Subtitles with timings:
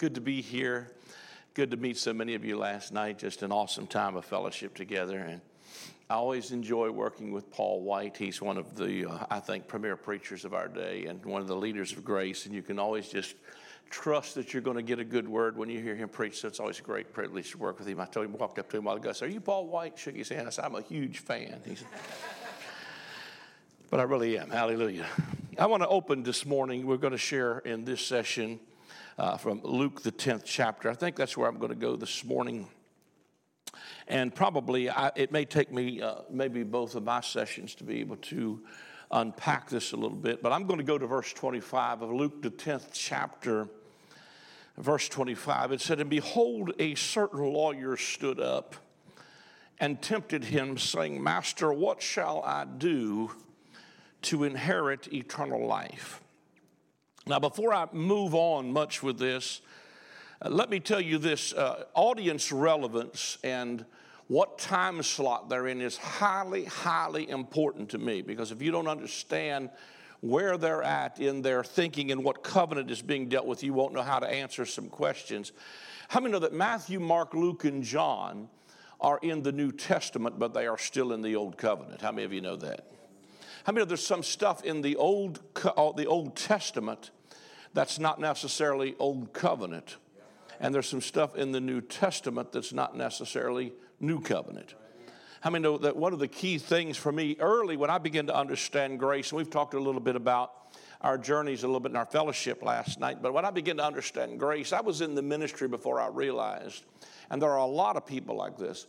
[0.00, 0.90] Good to be here.
[1.52, 3.18] Good to meet so many of you last night.
[3.18, 5.18] Just an awesome time of fellowship together.
[5.18, 5.42] And
[6.08, 8.16] I always enjoy working with Paul White.
[8.16, 11.48] He's one of the, uh, I think, premier preachers of our day and one of
[11.48, 12.46] the leaders of grace.
[12.46, 13.34] And you can always just
[13.90, 16.40] trust that you're going to get a good word when you hear him preach.
[16.40, 18.00] So it's always a great privilege to work with him.
[18.00, 19.98] I told him, walked up to him while ago, I said, Are you Paul White?
[19.98, 20.46] Shook his hand.
[20.46, 21.60] I said, I'm a huge fan.
[21.66, 21.88] He said,
[23.90, 24.48] But I really am.
[24.48, 25.04] Hallelujah.
[25.58, 26.86] I want to open this morning.
[26.86, 28.60] We're going to share in this session
[29.18, 30.90] uh, from Luke, the 10th chapter.
[30.90, 32.68] I think that's where I'm going to go this morning.
[34.08, 38.00] And probably I, it may take me uh, maybe both of my sessions to be
[38.00, 38.60] able to
[39.10, 42.42] unpack this a little bit, but I'm going to go to verse 25 of Luke,
[42.42, 43.68] the 10th chapter
[44.80, 48.74] verse 25, it said, And behold, a certain lawyer stood up
[49.78, 53.30] and tempted him, saying, Master, what shall I do
[54.22, 56.22] to inherit eternal life?
[57.26, 59.60] Now, before I move on much with this,
[60.42, 63.84] uh, let me tell you this uh, audience relevance and
[64.28, 68.86] what time slot they're in is highly, highly important to me because if you don't
[68.86, 69.70] understand
[70.20, 73.92] where they're at in their thinking and what covenant is being dealt with, you won't
[73.92, 75.52] know how to answer some questions.
[76.08, 78.48] How many know that Matthew, Mark, Luke, and John
[79.00, 82.00] are in the New Testament, but they are still in the Old Covenant?
[82.00, 82.86] How many of you know that?
[83.64, 87.10] How many know there's some stuff in the Old, uh, the Old Testament
[87.74, 89.96] that's not necessarily Old Covenant?
[90.60, 94.74] And there's some stuff in the New Testament that's not necessarily New Covenant.
[95.40, 98.26] How many know that one of the key things for me early when I began
[98.26, 100.52] to understand grace, and we've talked a little bit about
[101.00, 103.84] our journeys a little bit in our fellowship last night, but when I began to
[103.84, 106.84] understand grace, I was in the ministry before I realized,
[107.30, 108.86] and there are a lot of people like this.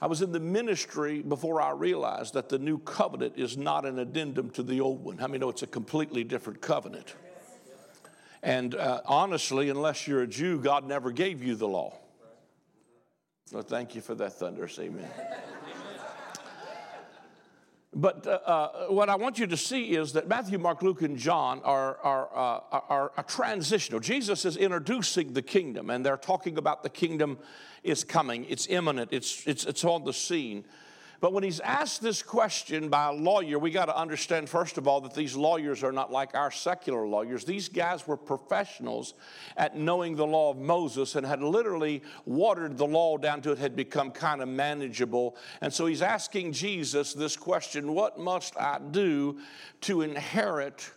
[0.00, 3.98] I was in the ministry before I realized that the new covenant is not an
[3.98, 5.18] addendum to the old one.
[5.18, 7.14] How many know it's a completely different covenant?
[8.42, 11.98] And uh, honestly, unless you're a Jew, God never gave you the law.
[13.44, 15.10] So thank you for that thunderous amen.
[18.00, 21.18] But uh, uh, what I want you to see is that Matthew, Mark, Luke, and
[21.18, 24.00] John are, are, uh, are, are transitional.
[24.00, 27.38] Jesus is introducing the kingdom, and they're talking about the kingdom
[27.82, 30.64] is coming, it's imminent, it's, it's, it's on the scene.
[31.20, 34.88] But when he's asked this question by a lawyer, we got to understand, first of
[34.88, 37.44] all, that these lawyers are not like our secular lawyers.
[37.44, 39.12] These guys were professionals
[39.56, 43.58] at knowing the law of Moses and had literally watered the law down to it
[43.58, 45.36] had become kind of manageable.
[45.60, 49.38] And so he's asking Jesus this question What must I do
[49.82, 50.90] to inherit?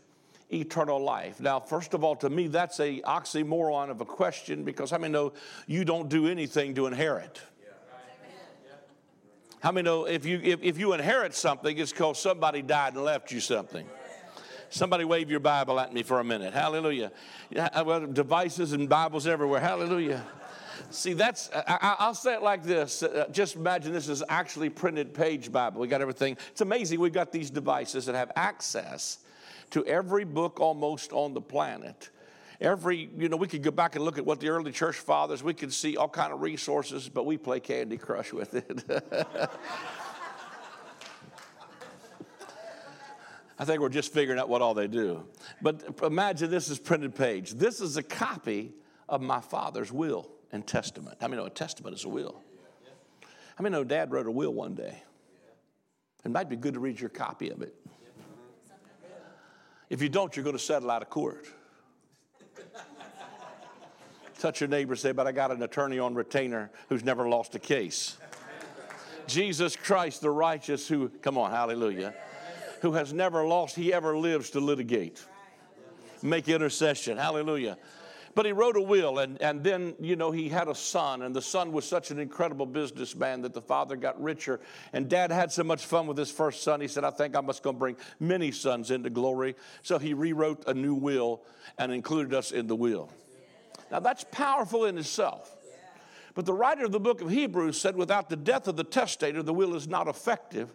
[0.51, 1.39] eternal life.
[1.39, 5.11] Now, first of all, to me, that's a oxymoron of a question because I many
[5.11, 5.33] know
[5.65, 7.41] you don't do anything to inherit?
[9.63, 13.05] How many know if you, if, if you inherit something, it's because somebody died and
[13.05, 13.87] left you something?
[14.69, 16.53] Somebody wave your Bible at me for a minute.
[16.53, 17.13] Hallelujah.
[17.55, 19.61] Well, devices and Bibles everywhere.
[19.61, 20.21] Hallelujah.
[20.89, 23.03] See, that's, I, will say it like this.
[23.03, 25.79] Uh, just imagine this is actually printed page Bible.
[25.79, 26.35] We got everything.
[26.51, 26.99] It's amazing.
[26.99, 29.19] We've got these devices that have access
[29.69, 32.09] to every book almost on the planet
[32.63, 35.43] every, you know, we could go back and look at what the early church fathers,
[35.43, 38.83] we could see all kind of resources, but we play Candy Crush with it.
[43.59, 45.25] I think we're just figuring out what all they do.
[45.61, 47.51] But imagine this is printed page.
[47.51, 48.73] This is a copy
[49.07, 51.17] of my father's will and testament.
[51.21, 52.41] I mean, know a testament is a will?
[53.59, 55.03] I mean, no, dad wrote a will one day?
[56.25, 57.75] It might be good to read your copy of it.
[59.89, 61.45] If you don't, you're going to settle out of court.
[64.39, 67.59] Touch your neighbor, say, but I got an attorney on retainer who's never lost a
[67.59, 68.17] case.
[69.25, 72.13] Jesus Christ, the righteous, who, come on, hallelujah,
[72.81, 75.23] who has never lost, he ever lives to litigate,
[76.21, 77.77] make intercession, hallelujah.
[78.35, 81.35] But he wrote a will, and, and then, you know, he had a son, and
[81.35, 84.59] the son was such an incredible businessman that the father got richer.
[84.91, 87.41] And dad had so much fun with his first son, he said, I think I
[87.41, 89.55] must go bring many sons into glory.
[89.83, 91.43] So he rewrote a new will
[91.77, 93.11] and included us in the will.
[93.91, 95.55] Now, that's powerful in itself.
[96.33, 99.43] But the writer of the book of Hebrews said, without the death of the testator,
[99.43, 100.71] the will is not effective.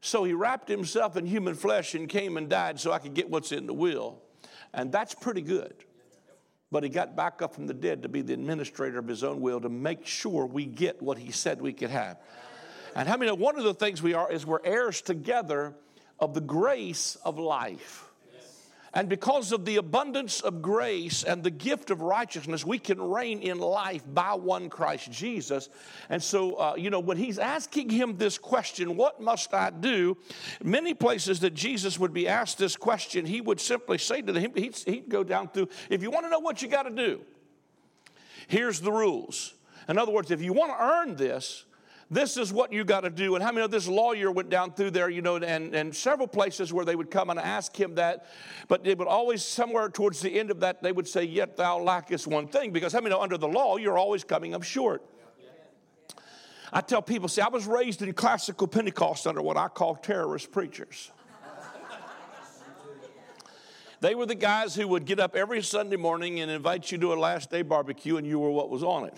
[0.00, 3.28] So he wrapped himself in human flesh and came and died so I could get
[3.28, 4.22] what's in the will.
[4.72, 5.74] And that's pretty good.
[6.72, 9.40] But he got back up from the dead to be the administrator of his own
[9.40, 12.18] will to make sure we get what he said we could have.
[12.94, 15.74] And how many know one of the things we are is we're heirs together
[16.18, 18.05] of the grace of life.
[18.96, 23.40] And because of the abundance of grace and the gift of righteousness, we can reign
[23.40, 25.68] in life by one Christ Jesus.
[26.08, 30.16] And so, uh, you know, when he's asking him this question, what must I do?
[30.64, 34.52] Many places that Jesus would be asked this question, he would simply say to him,
[34.54, 37.20] he'd, he'd go down through, if you want to know what you got to do,
[38.48, 39.54] Here's the rules.
[39.88, 41.65] In other words, if you want to earn this,
[42.10, 43.34] this is what you got to do.
[43.34, 46.28] And how many of this lawyer went down through there, you know, and, and several
[46.28, 48.26] places where they would come and ask him that,
[48.68, 51.78] but they would always, somewhere towards the end of that, they would say, Yet thou
[51.78, 52.70] lackest one thing.
[52.70, 55.02] Because how many know under the law, you're always coming up short.
[56.72, 60.52] I tell people, see, I was raised in classical Pentecost under what I call terrorist
[60.52, 61.10] preachers.
[64.00, 67.14] They were the guys who would get up every Sunday morning and invite you to
[67.14, 69.14] a last day barbecue, and you were what was on it.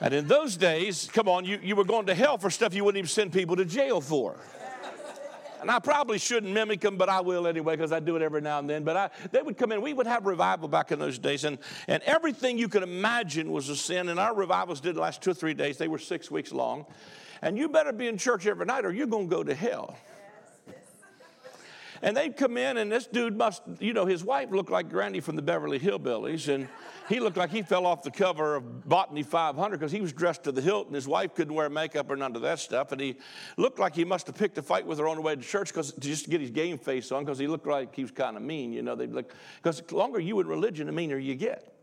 [0.00, 2.84] And in those days, come on, you, you were going to hell for stuff you
[2.84, 4.36] wouldn't even send people to jail for.
[5.60, 8.40] And I probably shouldn't mimic them, but I will anyway because I do it every
[8.40, 8.84] now and then.
[8.84, 9.80] But I, they would come in.
[9.80, 11.58] We would have revival back in those days, and,
[11.88, 14.10] and everything you could imagine was a sin.
[14.10, 15.78] And our revivals did last two or three days.
[15.78, 16.86] They were six weeks long.
[17.42, 19.96] And you better be in church every night or you're going to go to hell.
[22.02, 25.20] And they'd come in, and this dude must, you know, his wife looked like Granny
[25.20, 26.68] from the Beverly Hillbillies, and
[27.08, 30.44] he looked like he fell off the cover of Botany 500 because he was dressed
[30.44, 32.92] to the hilt, and his wife couldn't wear makeup or none of that stuff.
[32.92, 33.16] And he
[33.56, 35.68] looked like he must have picked a fight with her on the way to church
[35.68, 38.36] because just to get his game face on because he looked like he was kind
[38.36, 38.94] of mean, you know.
[38.94, 41.75] They'd look because the longer you in religion, the meaner you get.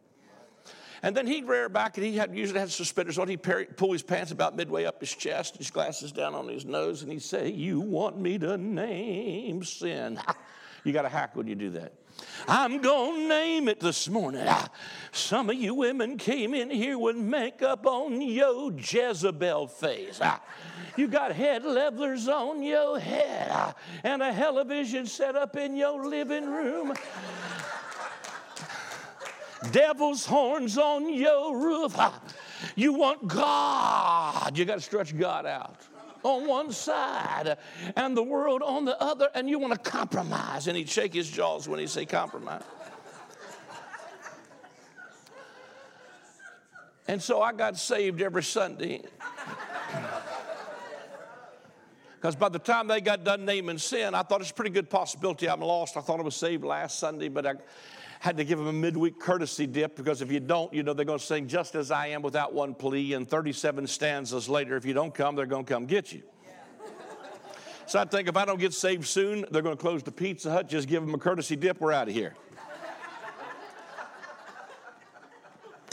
[1.04, 3.28] And then he'd rear back and he had, usually had suspenders on.
[3.28, 7.04] He'd pull his pants about midway up his chest, his glasses down on his nose,
[7.04, 10.18] and he'd say, You want me to name sin?
[10.86, 11.92] you got a hack when you do that.
[12.48, 14.48] I'm going to name it this morning.
[15.12, 20.22] Some of you women came in here with makeup on your Jezebel face.
[20.96, 23.74] You got head levelers on your head
[24.04, 26.94] and a television set up in your living room
[29.72, 31.96] devil's horns on your roof.
[32.76, 34.58] You want God.
[34.58, 35.82] You got to stretch God out
[36.24, 37.58] on one side
[37.96, 40.68] and the world on the other, and you want to compromise.
[40.68, 42.64] And he'd shake his jaws when he say compromise.
[47.08, 49.02] And so I got saved every Sunday.
[52.24, 54.90] Because by the time they got done naming sin, I thought it's a pretty good
[54.90, 55.98] possibility I'm lost.
[55.98, 57.56] I thought I was saved last Sunday, but I,
[58.22, 61.04] had to give them a midweek courtesy dip because if you don't, you know, they're
[61.04, 63.12] going to sing just as I am without one plea.
[63.12, 66.24] And 37 stanzas later, if you don't come, they're going to come get you.
[67.88, 70.50] So I think if I don't get saved soon, they're going to close the Pizza
[70.50, 72.36] Hut, just give them a courtesy dip, we're out of here.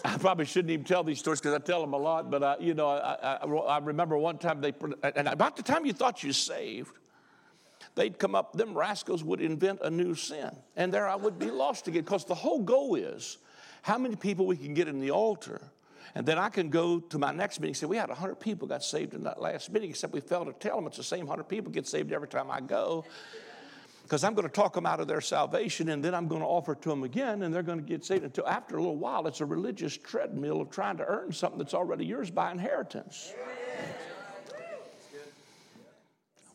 [0.04, 2.56] I probably shouldn't even tell these stories because I tell them a lot, but uh,
[2.60, 6.22] you know, I, I, I, remember one time they, and about the time you thought
[6.22, 6.92] you saved,
[7.94, 10.50] they'd come up, them rascals would invent a new sin.
[10.76, 13.38] And there I would be lost again because the whole goal is
[13.82, 15.60] how many people we can get in the altar.
[16.14, 18.66] And then I can go to my next meeting and say, We had 100 people
[18.66, 21.20] got saved in that last meeting, except we failed to tell them it's the same
[21.26, 23.04] 100 people get saved every time I go.
[24.10, 26.46] Because I'm going to talk them out of their salvation and then I'm going to
[26.46, 29.28] offer to them again and they're going to get saved until after a little while
[29.28, 33.32] it's a religious treadmill of trying to earn something that's already yours by inheritance.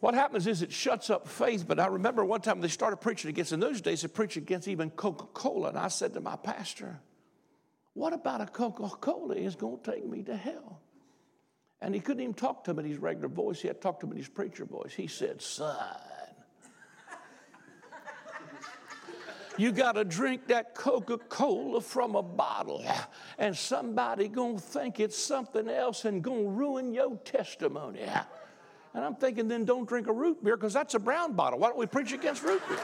[0.01, 1.65] What happens is it shuts up faith.
[1.65, 4.67] But I remember one time they started preaching against, in those days, they preached against
[4.67, 5.69] even Coca Cola.
[5.69, 6.99] And I said to my pastor,
[7.93, 10.81] What about a Coca Cola is going to take me to hell?
[11.81, 13.61] And he couldn't even talk to him in his regular voice.
[13.61, 14.93] He had to talk to him in his preacher voice.
[14.93, 15.77] He said, Son,
[19.57, 22.83] you got to drink that coca-cola from a bottle
[23.37, 28.01] and somebody going to think it's something else and going to ruin your testimony
[28.95, 31.59] and I'm thinking, then don't drink a root beer because that's a brown bottle.
[31.59, 32.79] Why don't we preach against root beer?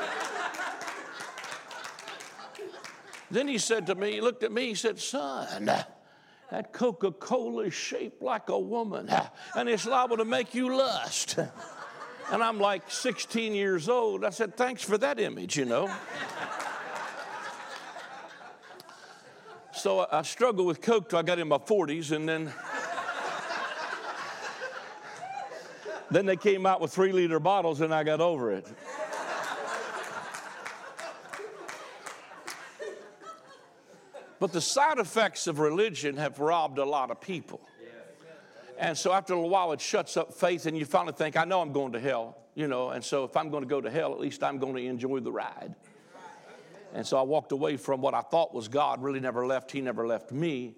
[3.31, 7.63] then he said to me, he looked at me, he said, Son, that Coca Cola
[7.63, 9.09] is shaped like a woman
[9.55, 11.37] and it's liable to make you lust.
[12.29, 14.25] And I'm like 16 years old.
[14.25, 15.89] I said, Thanks for that image, you know.
[19.81, 22.53] So I struggled with Coke till I got in my 40s and then.
[26.11, 28.67] Then they came out with three liter bottles and I got over it.
[34.39, 37.61] But the side effects of religion have robbed a lot of people.
[38.77, 41.61] And so after a while, it shuts up faith, and you finally think, I know
[41.61, 44.11] I'm going to hell, you know, and so if I'm going to go to hell,
[44.11, 45.75] at least I'm going to enjoy the ride.
[46.93, 49.81] And so I walked away from what I thought was God, really never left, He
[49.81, 50.75] never left me,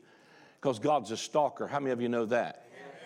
[0.59, 1.67] because God's a stalker.
[1.67, 2.63] How many of you know that?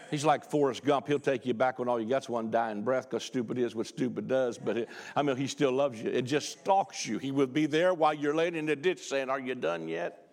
[0.10, 1.08] He's like Forrest Gump.
[1.08, 3.88] He'll take you back when all you got's one dying breath because stupid is what
[3.88, 4.58] stupid does.
[4.58, 6.10] But it, I mean, he still loves you.
[6.10, 7.18] It just stalks you.
[7.18, 10.30] He will be there while you're laying in the ditch saying, Are you done yet?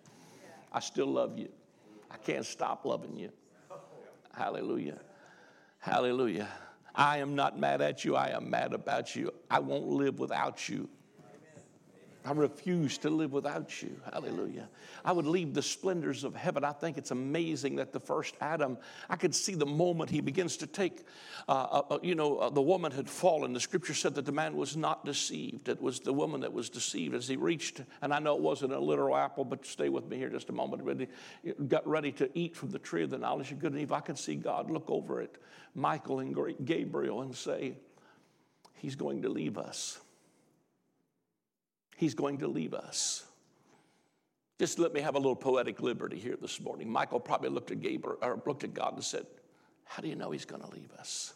[0.71, 1.49] I still love you.
[2.09, 3.31] I can't stop loving you.
[4.33, 4.99] Hallelujah.
[5.79, 6.47] Hallelujah.
[6.93, 8.15] I am not mad at you.
[8.15, 9.33] I am mad about you.
[9.49, 10.89] I won't live without you.
[12.25, 14.01] I refuse to live without you.
[14.11, 14.67] Hallelujah.
[15.03, 16.63] I would leave the splendors of heaven.
[16.63, 20.57] I think it's amazing that the first Adam, I could see the moment he begins
[20.57, 21.05] to take,
[21.47, 23.53] uh, uh, uh you know, uh, the woman had fallen.
[23.53, 25.69] The scripture said that the man was not deceived.
[25.69, 28.73] It was the woman that was deceived as he reached, and I know it wasn't
[28.73, 30.81] a literal apple, but stay with me here just a moment.
[30.81, 31.07] Ready,
[31.67, 33.97] got ready to eat from the tree of the knowledge of good and evil.
[33.97, 35.31] I could see God look over at
[35.75, 37.77] Michael and Gabriel and say,
[38.73, 39.99] He's going to leave us
[41.95, 43.25] he's going to leave us.
[44.59, 46.89] Just let me have a little poetic liberty here this morning.
[46.89, 49.25] Michael probably looked at Gabriel or looked at God and said,
[49.83, 51.33] How do you know he's going to leave us?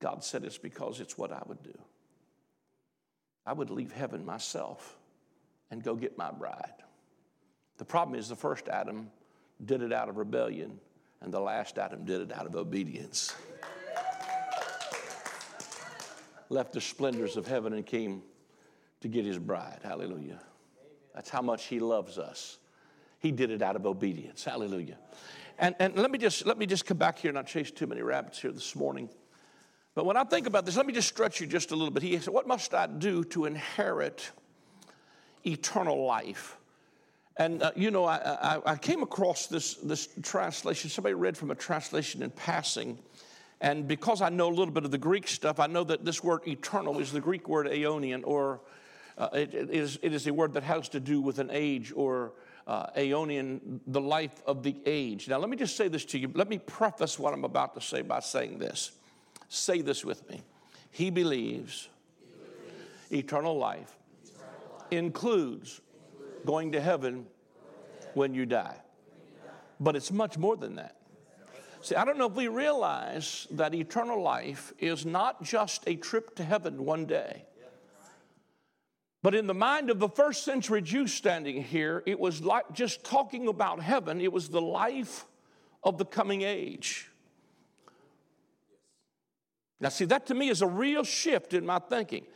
[0.00, 1.78] God said it's because it's what I would do.
[3.44, 4.96] I would leave heaven myself
[5.70, 6.72] and go get my bride.
[7.76, 9.10] The problem is the first Adam
[9.64, 10.80] did it out of rebellion,
[11.20, 13.34] and the last Adam did it out of obedience.
[16.48, 18.22] Left the splendors of heaven and came
[19.00, 19.80] to get his bride.
[19.82, 20.40] Hallelujah.
[21.14, 22.58] That's how much he loves us.
[23.18, 24.44] He did it out of obedience.
[24.44, 24.96] Hallelujah.
[25.58, 27.86] And, and let, me just, let me just come back here and not chase too
[27.86, 29.10] many rabbits here this morning.
[29.94, 32.02] But when I think about this, let me just stretch you just a little bit.
[32.02, 34.30] He said, What must I do to inherit
[35.44, 36.56] eternal life?
[37.36, 40.90] And uh, you know, I, I, I, came across this, this translation.
[40.90, 42.98] Somebody read from a translation in passing.
[43.60, 46.24] And because I know a little bit of the Greek stuff, I know that this
[46.24, 48.60] word eternal is the Greek word aeonian or
[49.20, 51.92] uh, it, it, is, it is a word that has to do with an age
[51.94, 52.32] or
[52.66, 55.28] uh, aeonian, the life of the age.
[55.28, 56.30] Now, let me just say this to you.
[56.34, 58.92] Let me preface what I'm about to say by saying this.
[59.50, 60.42] Say this with me.
[60.90, 62.26] He believes, he
[63.10, 63.24] believes.
[63.24, 64.46] Eternal, life eternal
[64.78, 65.80] life includes,
[66.14, 67.26] includes going to heaven
[68.14, 68.76] when you die.
[69.80, 70.96] But it's much more than that.
[71.82, 76.36] See, I don't know if we realize that eternal life is not just a trip
[76.36, 77.44] to heaven one day.
[79.22, 83.04] But in the mind of the first century Jew standing here, it was like just
[83.04, 85.26] talking about heaven, it was the life
[85.82, 87.08] of the coming age.
[89.78, 92.26] Now, see, that to me is a real shift in my thinking.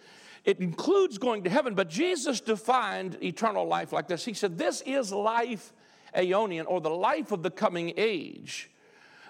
[0.44, 4.24] It includes going to heaven, but Jesus defined eternal life like this.
[4.24, 5.72] He said, This is life
[6.14, 8.70] aeonian, or the life of the coming age,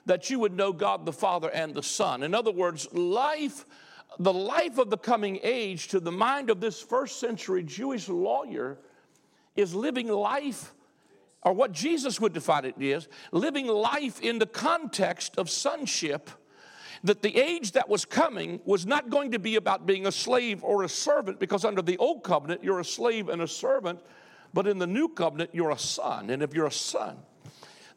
[0.06, 2.22] that you would know God the Father and the Son.
[2.22, 3.64] In other words, life
[4.18, 8.78] the life of the coming age to the mind of this first century Jewish lawyer
[9.56, 10.72] is living life,
[11.42, 16.30] or what Jesus would define it is, living life in the context of sonship.
[17.02, 20.64] That the age that was coming was not going to be about being a slave
[20.64, 24.00] or a servant, because under the old covenant, you're a slave and a servant,
[24.54, 26.30] but in the new covenant, you're a son.
[26.30, 27.18] And if you're a son,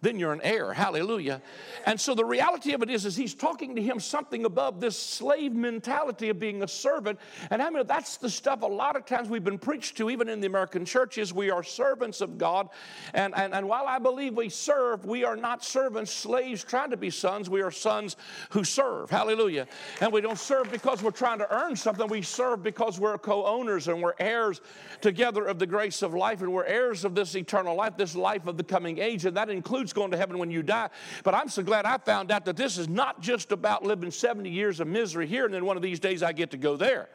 [0.01, 0.73] then you're an heir.
[0.73, 1.41] Hallelujah.
[1.85, 4.97] And so the reality of it is, is he's talking to him something above this
[4.97, 7.19] slave mentality of being a servant.
[7.49, 10.29] And I mean, that's the stuff a lot of times we've been preached to, even
[10.29, 11.33] in the American churches.
[11.33, 12.69] We are servants of God.
[13.15, 16.97] And, and, and while I believe we serve, we are not servants, slaves trying to
[16.97, 17.49] be sons.
[17.49, 18.17] We are sons
[18.51, 19.09] who serve.
[19.09, 19.67] Hallelujah.
[19.99, 22.07] And we don't serve because we're trying to earn something.
[22.07, 24.61] We serve because we're co owners and we're heirs
[25.01, 26.41] together of the grace of life.
[26.41, 29.25] And we're heirs of this eternal life, this life of the coming age.
[29.25, 30.89] And that includes going to heaven when you die.
[31.23, 34.49] But I'm so glad I found out that this is not just about living 70
[34.49, 37.09] years of misery here and then one of these days I get to go there.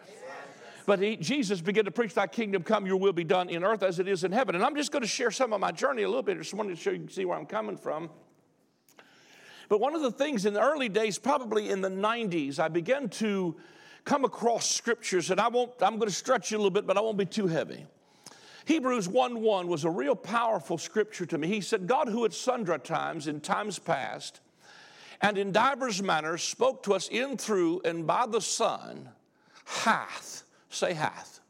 [0.85, 3.83] But he, Jesus began to preach, Thy kingdom come, your will be done in earth
[3.83, 4.55] as it is in heaven.
[4.55, 6.39] And I'm just going to share some of my journey a little bit.
[6.39, 8.11] Just wanted to show you see where I'm coming from.
[9.69, 13.09] But one of the things in the early days, probably in the 90s, I began
[13.11, 13.57] to
[14.05, 16.99] come across scriptures, and I won't, I'm going to stretch you a little bit, but
[16.99, 17.87] I won't be too heavy.
[18.65, 21.49] Hebrews 1 1 was a real powerful scripture to me.
[21.49, 24.41] He said, God, who at sundry times in times past
[25.23, 29.09] and in divers manners spoke to us in, through, and by the Son,
[29.65, 31.41] hath, say hath.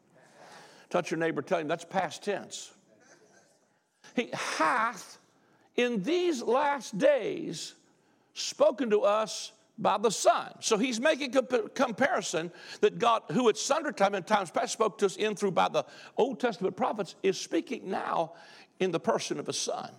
[0.90, 2.71] Touch your neighbor, tell him that's past tense.
[4.14, 5.19] He hath
[5.76, 7.75] in these last days
[8.35, 10.52] spoken to us by the Son.
[10.61, 14.99] So he's making a comparison that God, who at sundry time and times past spoke
[14.99, 15.85] to us in through by the
[16.17, 18.33] Old Testament prophets, is speaking now
[18.79, 19.91] in the person of a Son.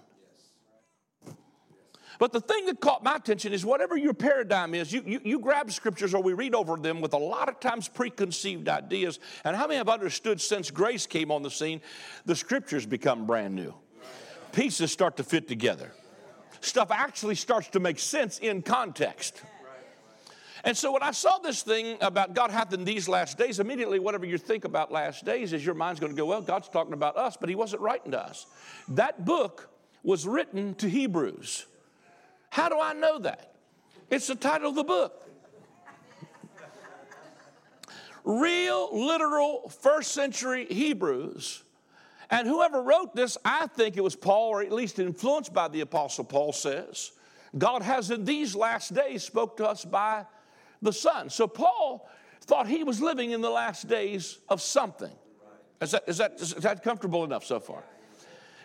[2.20, 5.40] But the thing that caught my attention is whatever your paradigm is, you, you, you,
[5.40, 9.20] grab scriptures or we read over them with a lot of times preconceived ideas.
[9.44, 11.82] And how many have understood since grace came on the scene,
[12.26, 13.74] the scriptures become brand new?
[14.52, 15.92] Pieces start to fit together.
[16.62, 19.42] Stuff actually starts to make sense in context.
[20.66, 24.00] And so when I saw this thing about God hath in these last days, immediately
[24.00, 26.94] whatever you think about last days is your mind's going to go, well, God's talking
[26.94, 28.46] about us, but he wasn't writing to us.
[28.88, 29.70] That book
[30.04, 31.66] was written to Hebrews.
[32.50, 33.56] How do I know that?
[34.10, 35.24] It's the title of the book.
[38.24, 41.64] real, literal first century Hebrews.
[42.30, 45.82] And whoever wrote this, I think it was Paul, or at least influenced by the
[45.82, 47.12] Apostle Paul, says,
[47.58, 50.26] God has in these last days spoke to us by
[50.84, 51.30] the Son.
[51.30, 52.10] So Paul
[52.42, 55.12] thought he was living in the last days of something.
[55.82, 57.84] Is that, is that, is that comfortable enough so far?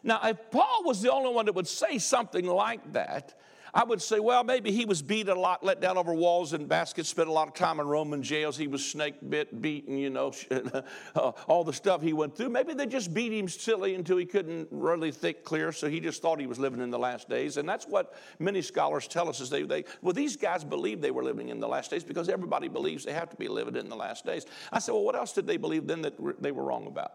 [0.02, 3.40] Now, if Paul was the only one that would say something like that,
[3.74, 6.68] I would say, well, maybe he was beat a lot, let down over walls and
[6.68, 8.56] baskets, spent a lot of time in Roman jails.
[8.56, 10.32] He was snake bit, beaten, you know,
[11.14, 12.48] uh, all the stuff he went through.
[12.48, 16.22] Maybe they just beat him silly until he couldn't really think clear, so he just
[16.22, 17.56] thought he was living in the last days.
[17.56, 21.10] And that's what many scholars tell us is they, they well, these guys believed they
[21.10, 23.88] were living in the last days because everybody believes they have to be living in
[23.88, 24.46] the last days.
[24.72, 27.12] I said, well, what else did they believe then that they were wrong about?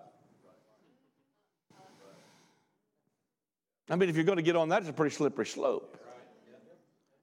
[3.90, 6.03] I mean, if you're going to get on that, it's a pretty slippery slope.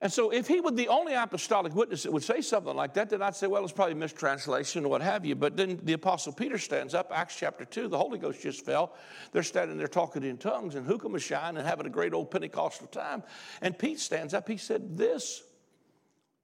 [0.02, 3.10] And so, if he were the only apostolic witness that would say something like that,
[3.10, 5.34] then I'd say, well, it's probably mistranslation or what have you.
[5.34, 8.94] But then the Apostle Peter stands up, Acts chapter 2, the Holy Ghost just fell.
[9.32, 12.86] They're standing there talking in tongues and hookah shine and having a great old Pentecostal
[12.86, 13.22] time.
[13.60, 15.42] And Pete stands up, he said, This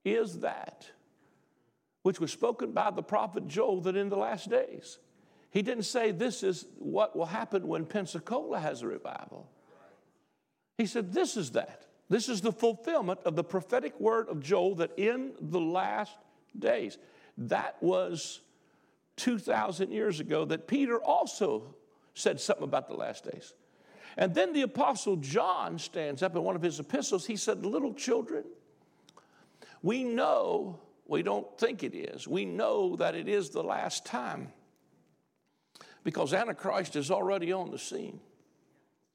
[0.05, 0.85] is that
[2.07, 4.97] which was spoken by the prophet Joel that in the last days.
[5.49, 9.49] He didn't say, This is what will happen when Pensacola has a revival.
[10.77, 11.86] He said, This is that.
[12.09, 16.15] This is the fulfillment of the prophetic word of Joel that in the last
[16.57, 16.97] days,
[17.37, 18.41] that was
[19.17, 21.75] 2,000 years ago, that Peter also
[22.13, 23.53] said something about the last days.
[24.15, 27.25] And then the Apostle John stands up in one of his epistles.
[27.25, 28.45] He said, Little children,
[29.83, 34.51] we know, we don't think it is, we know that it is the last time
[36.03, 38.21] because Antichrist is already on the scene.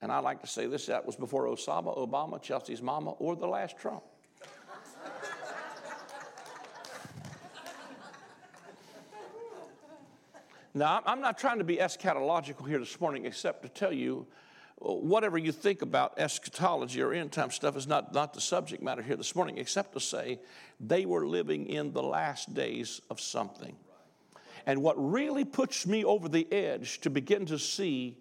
[0.02, 3.47] And I like to say this that was before Osama, Obama, Chelsea's mama, or the
[3.47, 4.02] last Trump.
[10.75, 14.26] now, I'm not trying to be eschatological here this morning, except to tell you
[14.85, 18.82] uh, whatever you think about eschatology or end time stuff is not, not the subject
[18.82, 20.40] matter here this morning, except to say
[20.81, 23.77] they were living in the last days of something.
[24.66, 28.16] And what really puts me over the edge to begin to see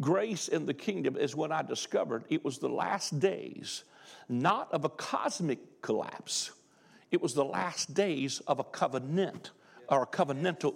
[0.00, 2.24] grace in the kingdom is when I discovered.
[2.28, 3.84] It was the last days,
[4.28, 6.52] not of a cosmic collapse,
[7.10, 9.52] it was the last days of a covenant
[9.88, 10.74] or a covenantal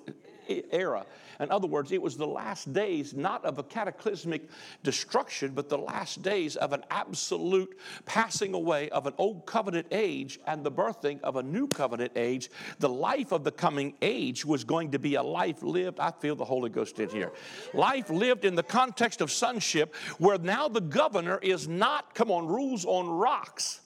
[0.48, 1.04] era.
[1.40, 4.48] In other words, it was the last days not of a cataclysmic
[4.82, 10.40] destruction, but the last days of an absolute passing away of an old covenant age
[10.46, 12.50] and the birthing of a new covenant age.
[12.80, 16.34] The life of the coming age was going to be a life lived, I feel
[16.34, 17.32] the Holy Ghost in here.
[17.72, 22.46] Life lived in the context of sonship, where now the governor is not, come on,
[22.46, 23.80] rules on rocks,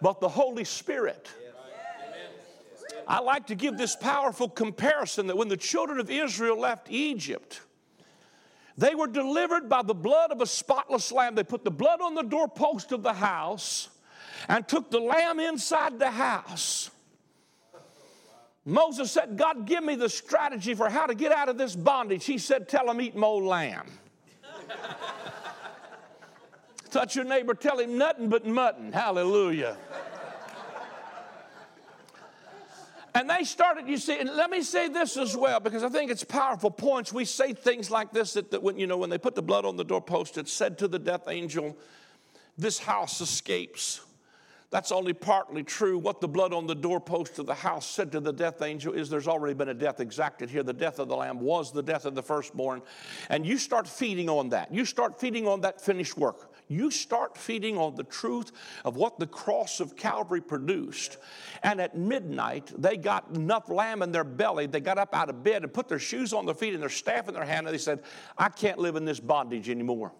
[0.00, 1.28] but the Holy Spirit.
[3.06, 7.60] I like to give this powerful comparison that when the children of Israel left Egypt,
[8.76, 11.34] they were delivered by the blood of a spotless lamb.
[11.34, 13.88] They put the blood on the doorpost of the house
[14.48, 16.90] and took the lamb inside the house.
[18.64, 22.24] Moses said, God, give me the strategy for how to get out of this bondage.
[22.24, 23.86] He said, Tell him, eat more lamb.
[26.90, 28.92] Touch your neighbor, tell him nothing but mutton.
[28.92, 29.76] Hallelujah.
[33.14, 36.10] And they started, you see, and let me say this as well, because I think
[36.10, 37.12] it's powerful points.
[37.12, 39.66] We say things like this that, that when, you know, when they put the blood
[39.66, 41.76] on the doorpost, it said to the death angel,
[42.56, 44.00] This house escapes.
[44.70, 45.98] That's only partly true.
[45.98, 49.10] What the blood on the doorpost of the house said to the death angel is
[49.10, 50.62] there's already been a death exacted here.
[50.62, 52.80] The death of the lamb was the death of the firstborn.
[53.28, 54.72] And you start feeding on that.
[54.72, 58.52] You start feeding on that finished work you start feeding on the truth
[58.84, 61.18] of what the cross of Calvary produced.
[61.62, 64.66] And at midnight, they got enough lamb in their belly.
[64.66, 66.88] They got up out of bed and put their shoes on their feet and their
[66.88, 68.02] staff in their hand, and they said,
[68.36, 70.12] I can't live in this bondage anymore.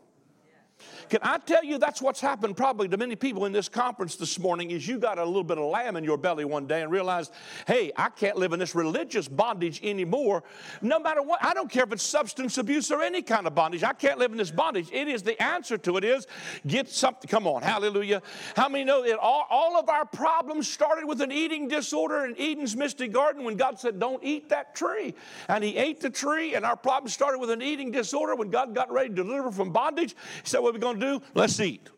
[1.12, 4.38] Can I tell you that's what's happened probably to many people in this conference this
[4.38, 6.90] morning is you got a little bit of lamb in your belly one day and
[6.90, 7.34] realized,
[7.66, 10.42] hey, I can't live in this religious bondage anymore.
[10.80, 13.82] No matter what, I don't care if it's substance abuse or any kind of bondage.
[13.82, 14.88] I can't live in this bondage.
[14.90, 16.26] It is the answer to it is
[16.66, 17.28] get something.
[17.28, 18.22] Come on, hallelujah.
[18.56, 22.34] How many know that all, all of our problems started with an eating disorder in
[22.38, 25.14] Eden's misty garden when God said, don't eat that tree.
[25.48, 28.74] And he ate the tree, and our problem started with an eating disorder when God
[28.74, 30.16] got ready to deliver from bondage.
[30.42, 31.22] He said, what are we going to do?
[31.34, 31.88] Let's eat.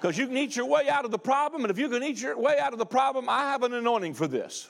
[0.00, 2.20] Because you can eat your way out of the problem, and if you can eat
[2.20, 4.68] your way out of the problem, I have an anointing for this.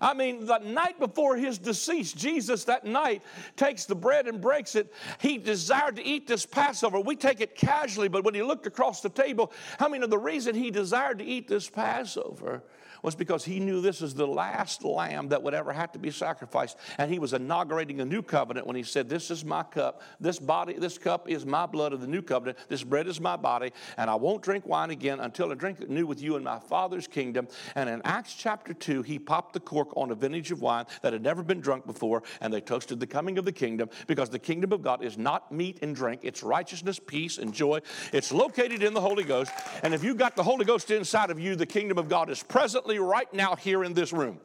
[0.00, 3.22] I mean, the night before his decease, Jesus that night
[3.56, 4.92] takes the bread and breaks it.
[5.18, 7.00] He desired to eat this Passover.
[7.00, 10.10] We take it casually, but when he looked across the table, how I many of
[10.10, 12.62] the reason he desired to eat this Passover
[13.06, 16.10] was because he knew this is the last lamb that would ever have to be
[16.10, 16.76] sacrificed.
[16.98, 20.02] And he was inaugurating a new covenant when he said, This is my cup.
[20.18, 22.58] This body, this cup is my blood of the new covenant.
[22.68, 23.70] This bread is my body.
[23.96, 26.58] And I won't drink wine again until I drink it new with you in my
[26.58, 27.46] Father's kingdom.
[27.76, 31.12] And in Acts chapter 2, he popped the cork on a vintage of wine that
[31.12, 32.24] had never been drunk before.
[32.40, 35.52] And they toasted the coming of the kingdom because the kingdom of God is not
[35.52, 37.82] meat and drink, it's righteousness, peace, and joy.
[38.12, 39.52] It's located in the Holy Ghost.
[39.84, 42.42] And if you've got the Holy Ghost inside of you, the kingdom of God is
[42.42, 44.40] presently right now here in this room.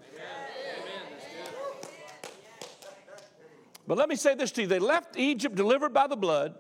[3.88, 6.56] But let me say this to you they left Egypt delivered by the blood.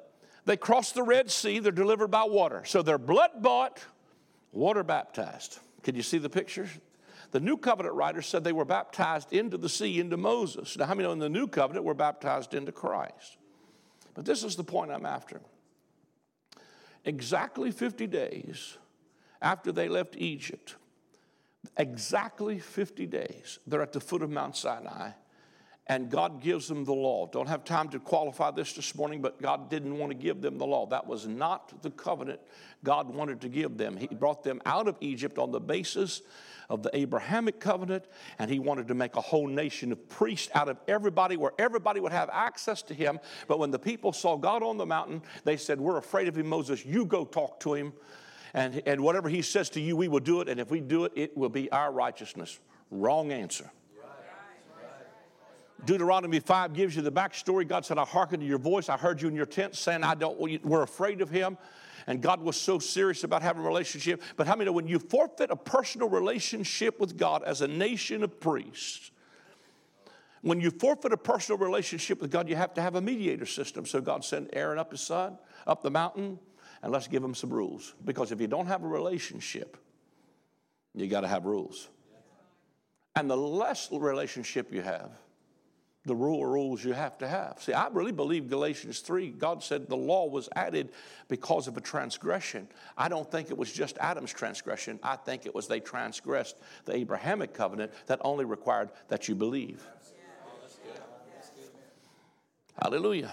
[0.45, 2.63] They crossed the Red Sea, they're delivered by water.
[2.65, 3.79] So they're blood bought,
[4.51, 5.59] water baptized.
[5.83, 6.67] Can you see the picture?
[7.31, 10.77] The New Covenant writers said they were baptized into the sea, into Moses.
[10.77, 13.37] Now, how many know in the New Covenant we're baptized into Christ?
[14.13, 15.41] But this is the point I'm after.
[17.05, 18.77] Exactly 50 days
[19.41, 20.75] after they left Egypt,
[21.77, 25.11] exactly 50 days, they're at the foot of Mount Sinai
[25.91, 27.27] and God gives them the law.
[27.27, 30.57] Don't have time to qualify this this morning, but God didn't want to give them
[30.57, 30.85] the law.
[30.85, 32.39] That was not the covenant
[32.83, 33.97] God wanted to give them.
[33.97, 36.21] He brought them out of Egypt on the basis
[36.69, 38.05] of the Abrahamic covenant,
[38.39, 41.99] and He wanted to make a whole nation of priests out of everybody where everybody
[41.99, 43.19] would have access to Him.
[43.49, 46.47] But when the people saw God on the mountain, they said, We're afraid of Him,
[46.47, 46.85] Moses.
[46.85, 47.91] You go talk to Him.
[48.53, 50.49] And, and whatever He says to you, we will do it.
[50.49, 52.59] And if we do it, it will be our righteousness.
[52.89, 53.69] Wrong answer.
[55.85, 57.67] Deuteronomy 5 gives you the backstory.
[57.67, 58.87] God said, I hearkened to your voice.
[58.87, 61.57] I heard you in your tent saying, I don't, we're afraid of him.
[62.07, 64.21] And God was so serious about having a relationship.
[64.35, 68.23] But how many know when you forfeit a personal relationship with God as a nation
[68.23, 69.11] of priests,
[70.41, 73.85] when you forfeit a personal relationship with God, you have to have a mediator system.
[73.85, 75.37] So God sent Aaron up his son,
[75.67, 76.39] up the mountain,
[76.83, 77.93] and let's give them some rules.
[78.03, 79.77] Because if you don't have a relationship,
[80.93, 81.89] you got to have rules.
[83.15, 85.11] And the less relationship you have,
[86.05, 87.57] the rule rules you have to have.
[87.61, 90.89] See, I really believe Galatians 3, God said the law was added
[91.27, 92.67] because of a transgression.
[92.97, 94.99] I don't think it was just Adam's transgression.
[95.03, 99.85] I think it was they transgressed the Abrahamic covenant that only required that you believe.
[102.81, 103.31] Hallelujah.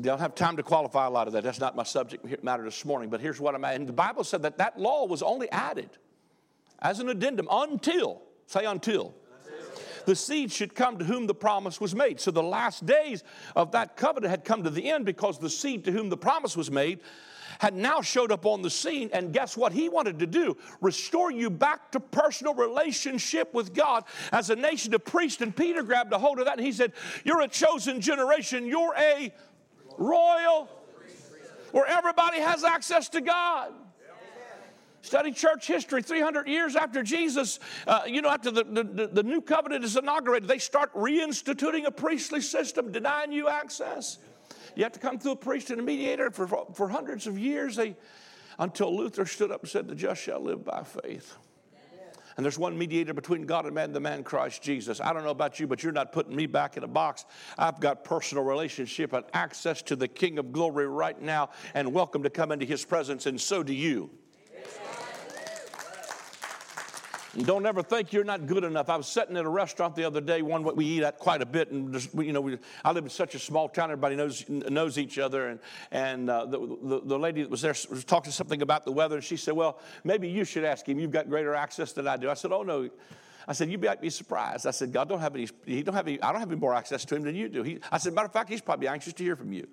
[0.00, 1.44] Don't have time to qualify a lot of that.
[1.44, 3.10] That's not my subject matter this morning.
[3.10, 3.74] But here's what I'm at.
[3.74, 5.90] And the Bible said that that law was only added
[6.80, 9.14] as an addendum until, say until,
[10.06, 12.20] the seed should come to whom the promise was made.
[12.20, 13.22] So the last days
[13.54, 16.56] of that covenant had come to the end because the seed to whom the promise
[16.56, 17.00] was made
[17.60, 19.10] had now showed up on the scene.
[19.12, 20.56] And guess what he wanted to do?
[20.80, 25.40] Restore you back to personal relationship with God as a nation of priests.
[25.40, 26.92] And Peter grabbed a hold of that and he said,
[27.24, 29.32] You're a chosen generation, you're a
[29.98, 30.68] royal,
[31.72, 33.72] where everybody has access to God.
[35.02, 39.40] Study church history 300 years after Jesus, uh, you know, after the, the, the new
[39.40, 44.18] covenant is inaugurated, they start reinstituting a priestly system, denying you access.
[44.76, 47.74] You have to come through a priest and a mediator for, for hundreds of years.
[47.76, 47.96] They,
[48.58, 51.36] until Luther stood up and said, The just shall live by faith.
[52.36, 55.00] And there's one mediator between God and man, the man Christ Jesus.
[55.00, 57.24] I don't know about you, but you're not putting me back in a box.
[57.58, 62.22] I've got personal relationship and access to the King of glory right now, and welcome
[62.22, 64.10] to come into his presence, and so do you.
[67.34, 68.90] And don't ever think you're not good enough.
[68.90, 71.46] I was sitting at a restaurant the other day, one we eat at quite a
[71.46, 74.48] bit, and just, you know, we, I live in such a small town, everybody knows
[74.48, 75.48] knows each other.
[75.48, 78.92] And and uh, the, the, the lady that was there was talking something about the
[78.92, 80.98] weather, and she said, "Well, maybe you should ask him.
[80.98, 82.90] You've got greater access than I do." I said, "Oh no."
[83.48, 84.68] I said, you might be surprised.
[84.68, 86.74] I said, God don't have any, he don't have any, I don't have any more
[86.74, 87.64] access to him than you do.
[87.64, 89.66] He, I said, matter of fact, he's probably anxious to hear from you.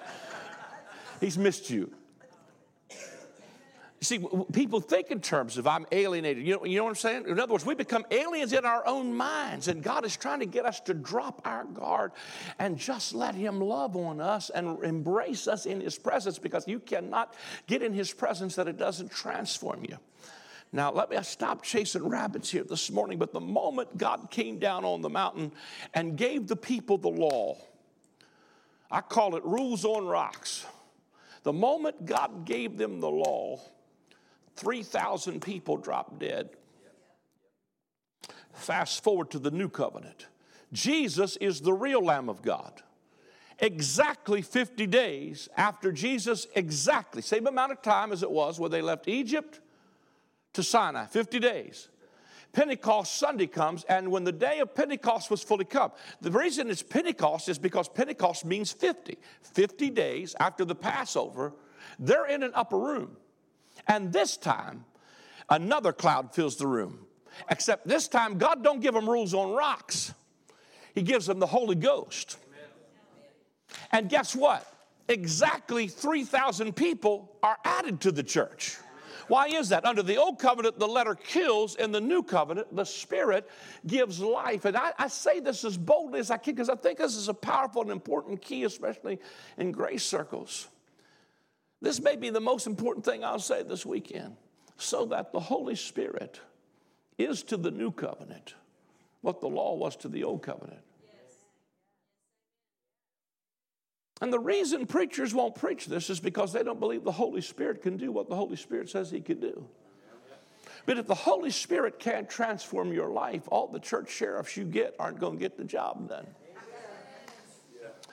[1.20, 1.92] he's missed you.
[4.02, 4.18] See,
[4.52, 6.44] people think in terms of I'm alienated.
[6.44, 7.28] You know, you know what I'm saying?
[7.28, 10.46] In other words, we become aliens in our own minds, and God is trying to
[10.46, 12.10] get us to drop our guard
[12.58, 16.80] and just let Him love on us and embrace us in His presence because you
[16.80, 17.32] cannot
[17.68, 19.96] get in His presence that it doesn't transform you.
[20.72, 24.84] Now, let me stop chasing rabbits here this morning, but the moment God came down
[24.84, 25.52] on the mountain
[25.94, 27.56] and gave the people the law,
[28.90, 30.66] I call it rules on rocks.
[31.44, 33.60] The moment God gave them the law,
[34.56, 36.50] 3,000 people dropped dead.
[38.52, 40.26] Fast forward to the new covenant.
[40.72, 42.82] Jesus is the real Lamb of God.
[43.58, 48.82] Exactly 50 days after Jesus, exactly same amount of time as it was where they
[48.82, 49.60] left Egypt
[50.54, 51.88] to Sinai, 50 days.
[52.52, 56.82] Pentecost Sunday comes, and when the day of Pentecost was fully come, the reason it's
[56.82, 59.16] Pentecost is because Pentecost means 50.
[59.42, 61.54] 50 days after the Passover,
[61.98, 63.16] they're in an upper room.
[63.88, 64.84] And this time,
[65.48, 67.06] another cloud fills the room.
[67.50, 70.12] Except this time, God don't give them rules on rocks.
[70.94, 72.36] He gives them the Holy Ghost.
[73.90, 74.66] And guess what?
[75.08, 78.76] Exactly 3,000 people are added to the church.
[79.28, 79.84] Why is that?
[79.84, 81.76] Under the old covenant, the letter kills.
[81.76, 83.48] In the new covenant, the spirit
[83.86, 84.64] gives life.
[84.64, 87.28] And I, I say this as boldly as I can because I think this is
[87.28, 89.18] a powerful and important key, especially
[89.56, 90.68] in grace circles.
[91.82, 94.36] This may be the most important thing I'll say this weekend.
[94.78, 96.40] So that the Holy Spirit
[97.18, 98.54] is to the new covenant
[99.20, 100.80] what the law was to the old covenant.
[104.20, 107.82] And the reason preachers won't preach this is because they don't believe the Holy Spirit
[107.82, 109.66] can do what the Holy Spirit says He can do.
[110.86, 114.94] But if the Holy Spirit can't transform your life, all the church sheriffs you get
[114.98, 116.26] aren't going to get the job done.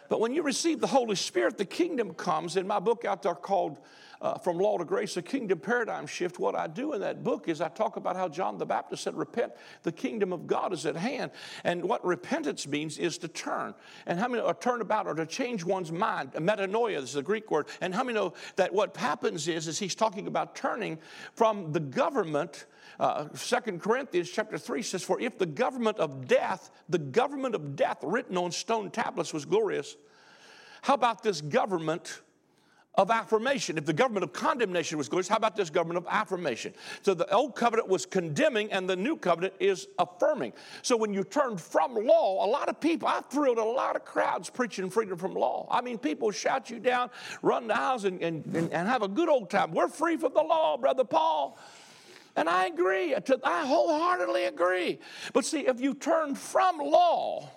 [0.09, 2.57] But when you receive the Holy Spirit, the kingdom comes.
[2.57, 3.77] In my book out there called
[4.21, 7.47] uh, From Law to Grace, a Kingdom Paradigm Shift, what I do in that book
[7.47, 9.53] is I talk about how John the Baptist said, Repent,
[9.83, 11.31] the kingdom of God is at hand.
[11.63, 13.73] And what repentance means is to turn.
[14.05, 16.33] And how many know, turn about or to change one's mind?
[16.33, 17.67] Metanoia is the Greek word.
[17.79, 20.99] And how many know that what happens is, is he's talking about turning
[21.33, 22.65] from the government.
[22.99, 23.25] Uh,
[23.79, 28.37] Corinthians chapter 3 says, For if the government of death, the government of death written
[28.37, 29.95] on stone tablets was glorious,
[30.81, 32.21] how about this government
[32.95, 33.77] of affirmation.
[33.77, 36.73] If the government of condemnation was glorious, how about this government of affirmation?
[37.01, 40.53] So the old covenant was condemning and the new covenant is affirming.
[40.81, 44.05] So when you turn from law, a lot of people, I thrilled a lot of
[44.05, 45.67] crowds preaching freedom from law.
[45.71, 47.09] I mean, people shout you down,
[47.41, 49.71] run the house, and, and, and have a good old time.
[49.71, 51.57] We're free from the law, Brother Paul.
[52.35, 54.99] And I agree, I wholeheartedly agree.
[55.33, 57.49] But see, if you turn from law,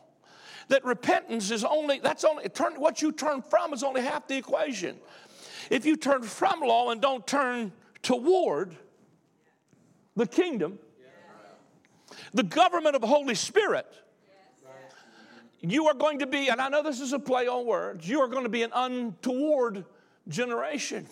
[0.68, 4.36] that repentance is only, that's only, turn, what you turn from is only half the
[4.36, 4.96] equation.
[5.72, 8.76] If you turn from law and don't turn toward
[10.14, 10.78] the kingdom,
[12.34, 13.86] the government of Holy Spirit,
[15.62, 18.20] you are going to be, and I know this is a play on words, you
[18.20, 19.86] are going to be an untoward
[20.28, 21.06] generation.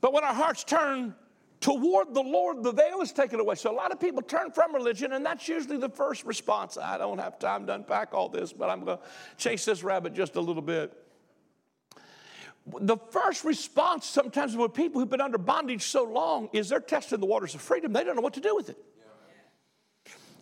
[0.00, 1.16] But when our hearts turn
[1.60, 3.56] toward the Lord, the veil is taken away.
[3.56, 6.78] So a lot of people turn from religion, and that's usually the first response.
[6.78, 9.04] I don't have time to unpack all this, but I'm going to
[9.36, 10.96] chase this rabbit just a little bit
[12.80, 17.20] the first response sometimes with people who've been under bondage so long is they're testing
[17.20, 17.92] the waters of freedom.
[17.92, 18.78] They don't know what to do with it.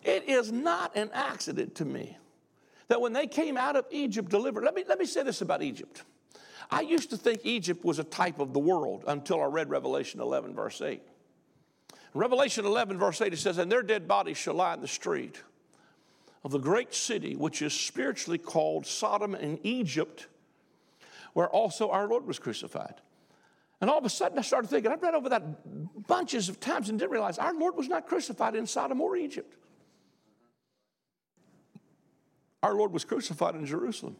[0.03, 2.17] It is not an accident to me
[2.89, 5.63] that when they came out of Egypt delivered, let me, let me say this about
[5.63, 6.03] Egypt.
[6.71, 10.21] I used to think Egypt was a type of the world until I read Revelation
[10.21, 11.03] 11, verse 8.
[12.15, 15.43] Revelation 11, verse 8, it says, And their dead bodies shall lie in the street
[16.43, 20.29] of the great city, which is spiritually called Sodom and Egypt
[21.35, 22.95] where also our Lord was crucified.
[23.81, 26.89] And all of a sudden, I started thinking, I've read over that bunches of times
[26.89, 29.57] and didn't realize our Lord was not crucified in Sodom or Egypt.
[32.63, 34.17] Our Lord was crucified in Jerusalem.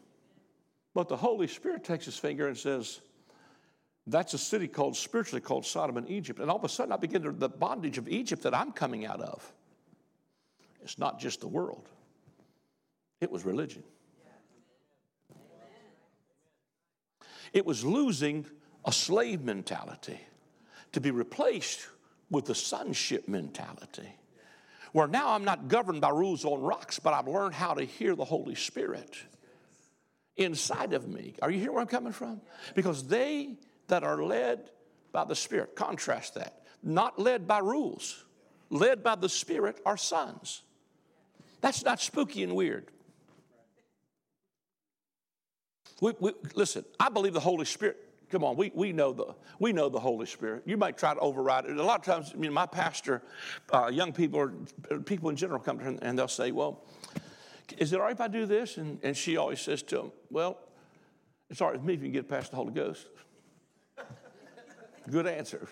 [0.93, 3.01] But the Holy Spirit takes his finger and says,
[4.05, 6.39] That's a city called spiritually called Sodom and Egypt.
[6.39, 9.05] And all of a sudden, I begin to the bondage of Egypt that I'm coming
[9.05, 9.51] out of.
[10.83, 11.89] It's not just the world,
[13.19, 13.83] it was religion.
[17.53, 18.45] It was losing
[18.85, 20.19] a slave mentality
[20.91, 21.87] to be replaced
[22.29, 24.15] with the sonship mentality.
[24.91, 28.15] Where now I'm not governed by rules on rocks, but I've learned how to hear
[28.15, 29.17] the Holy Spirit
[30.37, 31.35] inside of me.
[31.41, 32.41] Are you hearing where I'm coming from?
[32.75, 34.69] Because they that are led
[35.11, 38.23] by the Spirit, contrast that, not led by rules,
[38.69, 40.61] led by the Spirit are sons.
[41.61, 42.91] That's not spooky and weird.
[46.01, 47.97] We, we, listen, I believe the Holy Spirit.
[48.29, 50.63] Come on, we, we, know the, we know the Holy Spirit.
[50.65, 51.77] You might try to override it.
[51.77, 53.21] A lot of times, I mean, my pastor,
[53.71, 56.83] uh, young people, or people in general come to her and they'll say, Well,
[57.77, 58.77] is it all right if I do this?
[58.77, 60.57] And, and she always says to them, Well,
[61.49, 63.07] it's all right with me if you can get past the Holy Ghost.
[65.09, 65.67] Good answer.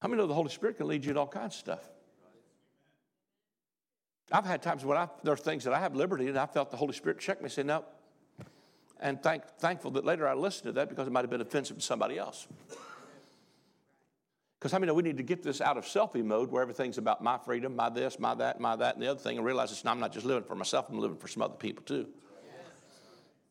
[0.00, 1.90] How many know the Holy Spirit can lead you to all kinds of stuff?
[4.30, 6.70] I've had times when I, there are things that I have liberty and I felt
[6.70, 7.84] the Holy Spirit check me, say, no.
[9.00, 11.76] And thank, thankful that later I listened to that because it might have been offensive
[11.76, 12.46] to somebody else.
[14.58, 17.22] Because I know we need to get this out of selfie mode where everything's about
[17.22, 19.86] my freedom, my this, my that, my that, and the other thing, and realize it's,
[19.86, 22.08] I'm not just living for myself, I'm living for some other people too.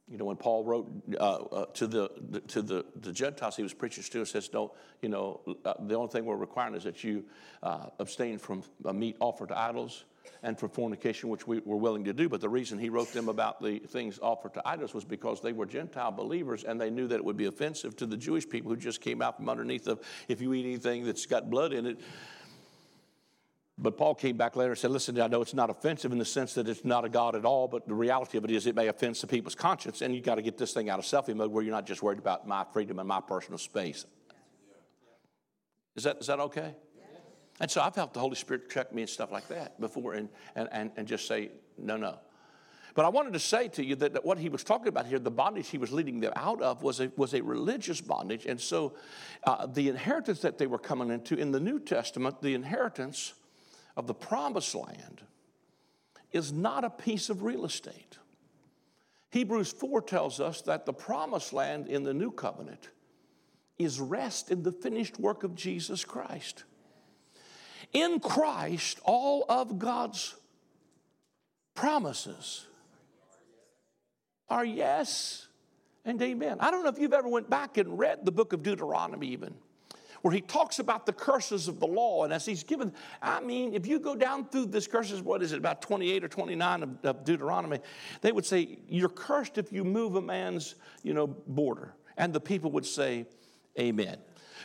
[0.09, 3.63] You know, when Paul wrote uh, uh, to, the, the, to the, the Gentiles he
[3.63, 6.83] was preaching to, it says, don't, you know, uh, the only thing we're requiring is
[6.85, 7.25] that you
[7.61, 8.63] uh, abstain from
[8.93, 10.05] meat offered to idols
[10.43, 12.29] and for fornication, which we were willing to do.
[12.29, 15.53] But the reason he wrote them about the things offered to idols was because they
[15.53, 18.71] were Gentile believers and they knew that it would be offensive to the Jewish people
[18.71, 21.85] who just came out from underneath of if you eat anything that's got blood in
[21.85, 21.99] it.
[23.79, 26.25] But Paul came back later and said, Listen, I know it's not offensive in the
[26.25, 28.75] sense that it's not a God at all, but the reality of it is it
[28.75, 31.35] may offend some people's conscience, and you've got to get this thing out of selfie
[31.35, 34.05] mode where you're not just worried about my freedom and my personal space.
[35.95, 36.75] Is that, is that okay?
[37.59, 40.29] And so I felt the Holy Spirit check me and stuff like that before and,
[40.55, 42.19] and, and, and just say, no, no.
[42.93, 45.19] But I wanted to say to you that, that, what he was talking about here,
[45.19, 48.47] the bondage he was leading them out of, was a, was a religious bondage.
[48.47, 48.95] And so
[49.43, 53.33] uh, the inheritance that they were coming into in the New Testament, the inheritance
[53.95, 55.21] of the promised land,
[56.31, 58.17] is not a piece of real estate.
[59.29, 62.89] Hebrews 4 tells us that the promised land in the new covenant
[63.77, 66.63] is rest in the finished work of Jesus Christ.
[67.97, 70.35] In Christ, all of God's
[71.73, 72.67] promises
[74.49, 75.47] are yes
[76.05, 76.57] and amen.
[76.59, 79.55] I don't know if you've ever went back and read the book of Deuteronomy even
[80.21, 82.23] where he talks about the curses of the law.
[82.23, 85.51] And as he's given, I mean, if you go down through this curses, what is
[85.51, 87.79] it, about 28 or 29 of, of, Deuteronomy,
[88.21, 91.95] they would say, You're cursed if you move a man's, you know, border.
[92.15, 93.25] And the people would say,
[93.79, 94.17] Amen.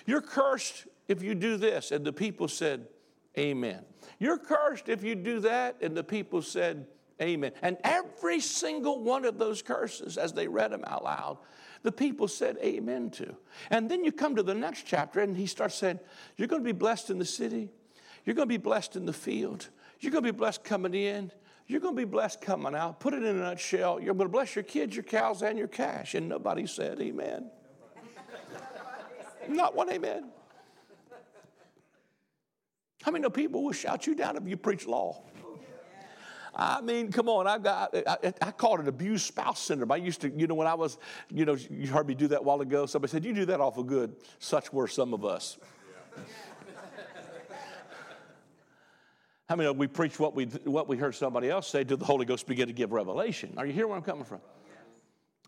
[0.05, 1.93] You're cursed if you do this.
[1.93, 2.87] And the people said,
[3.39, 3.85] Amen.
[4.19, 5.77] You're cursed if you do that.
[5.81, 6.87] And the people said,
[7.21, 7.53] Amen.
[7.63, 11.39] And every single one of those curses, as they read them out loud,
[11.83, 13.37] the people said amen to.
[13.71, 16.01] And then you come to the next chapter and he starts saying,
[16.37, 17.71] You're going to be blessed in the city.
[18.25, 19.69] You're going to be blessed in the field.
[20.01, 21.33] You're going to be blessed coming in.
[21.67, 23.01] You're going to be blessed coming out.
[23.01, 24.01] Put it in a nutshell.
[24.01, 26.15] You're going to bless your kids, your cows, and your cash.
[26.15, 27.51] And nobody said amen.
[29.49, 30.31] Not one amen.
[33.03, 35.23] How many know people will shout you down if you preach law?
[36.55, 39.91] I mean, come on, I got, I, I called it abused spouse syndrome.
[39.91, 40.99] I used to, you know, when I was,
[41.31, 42.85] you know, you heard me do that a while ago.
[42.85, 44.15] Somebody said, You do that awful good.
[44.39, 45.59] Such were some of us.
[49.49, 51.85] How many of we preach what we, what we heard somebody else say?
[51.85, 53.55] Did the Holy Ghost begin to give revelation?
[53.57, 54.41] Are you hearing where I'm coming from?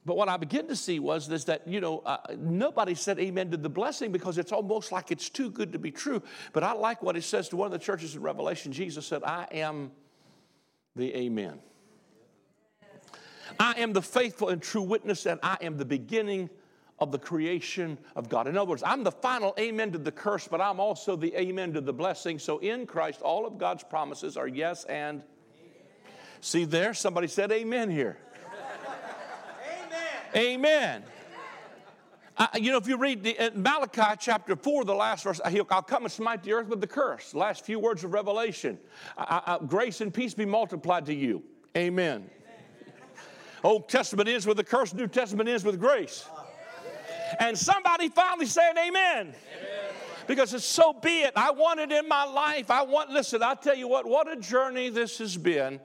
[0.07, 3.51] But what I began to see was this that, you know, uh, nobody said amen
[3.53, 6.23] to the blessing because it's almost like it's too good to be true.
[6.53, 8.71] But I like what it says to one of the churches in Revelation.
[8.71, 9.93] Jesus said, I am
[10.95, 11.59] the amen.
[13.59, 16.51] I am the faithful and true witness, and I am the beginning
[16.99, 18.47] of the creation of God.
[18.47, 21.73] In other words, I'm the final amen to the curse, but I'm also the amen
[21.75, 22.39] to the blessing.
[22.39, 25.23] So in Christ, all of God's promises are yes and
[25.59, 25.73] amen.
[26.41, 28.19] See there, somebody said amen here.
[30.37, 31.05] Amen.
[32.55, 36.13] You know, if you read the, Malachi chapter 4, the last verse, I'll come and
[36.13, 37.33] smite the earth with the curse.
[37.33, 38.79] Last few words of Revelation.
[39.69, 41.45] grace and peace be multiplied to you.
[41.77, 42.17] Amen.
[42.17, 42.31] Amen.
[43.63, 46.29] Old Testament ends with the curse, New Testament ends with grace.
[47.39, 48.93] And somebody finally said, Amen.
[49.29, 49.35] amen.
[50.27, 51.33] Because it's so be it.
[51.37, 52.71] I want it in my life.
[52.71, 55.81] I want, listen, i tell you what, what a journey this has been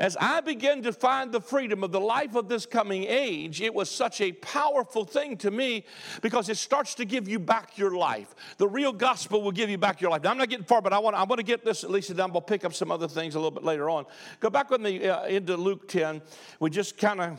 [0.00, 3.72] as I began to find the freedom of the life of this coming age, it
[3.72, 5.84] was such a powerful thing to me
[6.22, 8.34] because it starts to give you back your life.
[8.56, 10.22] The real gospel will give you back your life.
[10.22, 12.16] Now, I'm not getting far, but I want, I want to get this at least
[12.16, 12.32] done.
[12.32, 14.06] We'll pick up some other things a little bit later on.
[14.40, 16.22] Go back with me uh, into Luke 10.
[16.60, 17.38] We just kind of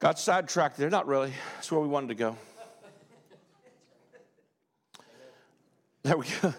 [0.00, 0.90] got sidetracked there.
[0.90, 1.32] Not really.
[1.54, 2.36] That's where we wanted to go.
[6.02, 6.52] There we go.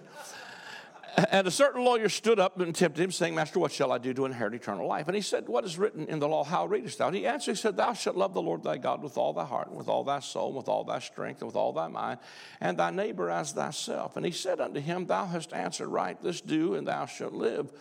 [1.16, 4.16] And a certain lawyer stood up and tempted him, saying, Master, what shall I do
[4.16, 5.08] to inherit eternal life?
[5.08, 6.44] And he said, What is written in the law?
[6.44, 7.08] How readest thou?
[7.08, 9.46] And he answered, He said, Thou shalt love the Lord thy God with all thy
[9.46, 11.88] heart, and with all thy soul, and with all thy strength, and with all thy
[11.88, 12.20] mind,
[12.60, 14.18] and thy neighbor as thyself.
[14.18, 17.72] And he said unto him, Thou hast answered right, this do, and thou shalt live.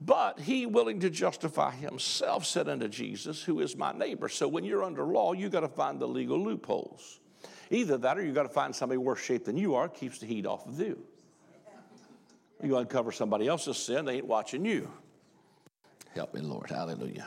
[0.00, 4.28] But he, willing to justify himself, said unto Jesus, Who is my neighbor?
[4.28, 7.20] So when you're under law, you got to find the legal loopholes.
[7.74, 10.26] Either that or you've got to find somebody worse shape than you are, keeps the
[10.26, 11.02] heat off of you.
[12.62, 14.88] You uncover somebody else's sin, they ain't watching you.
[16.14, 16.70] Help me, Lord.
[16.70, 17.26] Hallelujah.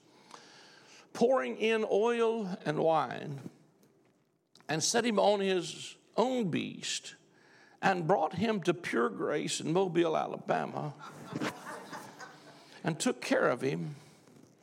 [1.13, 3.39] pouring in oil and wine,
[4.67, 7.15] and set him on his own beast,
[7.81, 10.93] and brought him to Pure Grace in Mobile, Alabama,
[12.83, 13.95] and took care of him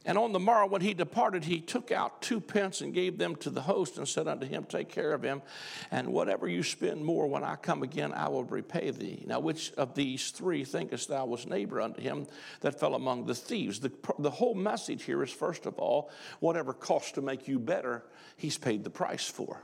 [0.09, 3.37] And on the morrow, when he departed, he took out two pence and gave them
[3.37, 5.43] to the host and said unto him, Take care of him,
[5.91, 9.23] and whatever you spend more when I come again, I will repay thee.
[9.27, 12.27] Now, which of these three thinkest thou was neighbor unto him
[12.63, 13.81] that fell among the thieves?
[13.81, 18.03] The, the whole message here is first of all, whatever cost to make you better,
[18.39, 19.61] he's paid the price for.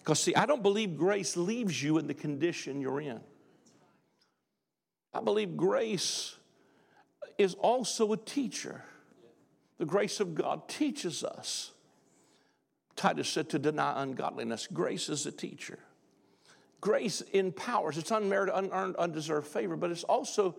[0.00, 3.20] Because, see, I don't believe grace leaves you in the condition you're in.
[5.12, 6.34] I believe grace
[7.38, 8.82] is also a teacher.
[9.78, 11.72] The grace of God teaches us.
[12.96, 14.68] Titus said to deny ungodliness.
[14.72, 15.78] Grace is a teacher.
[16.80, 17.96] Grace empowers.
[17.96, 20.54] It's unmerited, unearned, undeserved favor, but it's also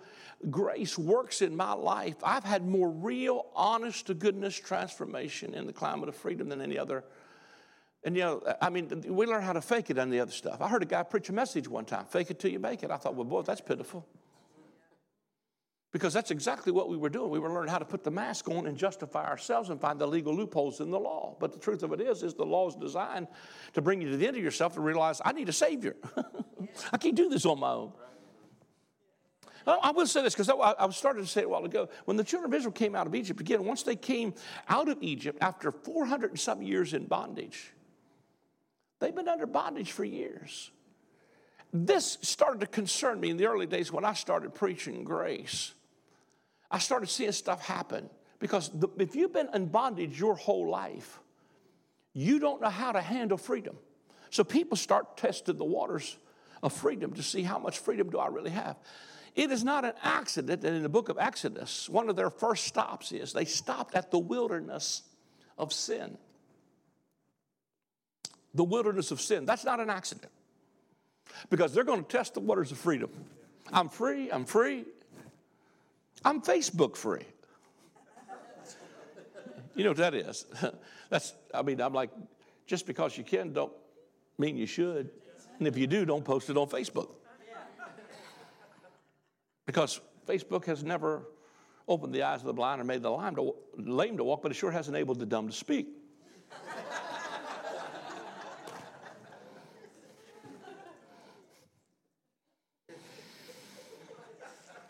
[0.49, 2.16] grace works in my life.
[2.24, 6.78] I've had more real, honest to goodness transformation in the climate of freedom than any
[6.78, 7.03] other.
[8.03, 10.61] And you know, I mean, we learn how to fake it on the other stuff.
[10.61, 12.91] I heard a guy preach a message one time fake it till you make it.
[12.91, 14.05] I thought, well, boy, that's pitiful.
[15.91, 17.29] Because that's exactly what we were doing.
[17.31, 20.07] We were learning how to put the mask on and justify ourselves and find the
[20.07, 21.38] legal loopholes in the law.
[21.39, 23.27] But the truth of it is, is the law is designed
[23.73, 25.95] to bring you to the end of yourself and realize I need a savior.
[26.91, 27.93] I can't do this on my own.
[29.67, 31.89] I will say this because I, started to say it a while ago.
[32.05, 34.33] When the children of Israel came out of Egypt, again, once they came
[34.69, 37.73] out of Egypt after 400 and some years in bondage,
[38.99, 40.71] they've been under bondage for years.
[41.78, 45.73] This started to concern me in the early days when I started preaching grace.
[46.71, 48.09] I started seeing stuff happen
[48.39, 51.19] because the, if you've been in bondage your whole life,
[52.13, 53.76] you don't know how to handle freedom.
[54.30, 56.17] So people start testing the waters
[56.63, 58.78] of freedom to see how much freedom do I really have.
[59.36, 62.67] It is not an accident that in the book of Exodus, one of their first
[62.67, 65.03] stops is they stopped at the wilderness
[65.57, 66.17] of sin.
[68.53, 69.45] The wilderness of sin.
[69.45, 70.32] That's not an accident
[71.49, 73.09] because they're going to test the waters of freedom.
[73.71, 74.86] I'm free, I'm free,
[76.23, 77.26] I'm Facebook free.
[79.76, 80.45] You know what that is?
[81.09, 82.09] That's, I mean, I'm like,
[82.65, 83.73] just because you can don't
[84.38, 85.09] mean you should.
[85.59, 87.09] And if you do, don't post it on Facebook.
[89.65, 91.23] Because Facebook has never
[91.88, 94.51] opened the eyes of the blind or made the lame to, lame to walk, but
[94.51, 95.88] it sure has enabled the dumb to speak.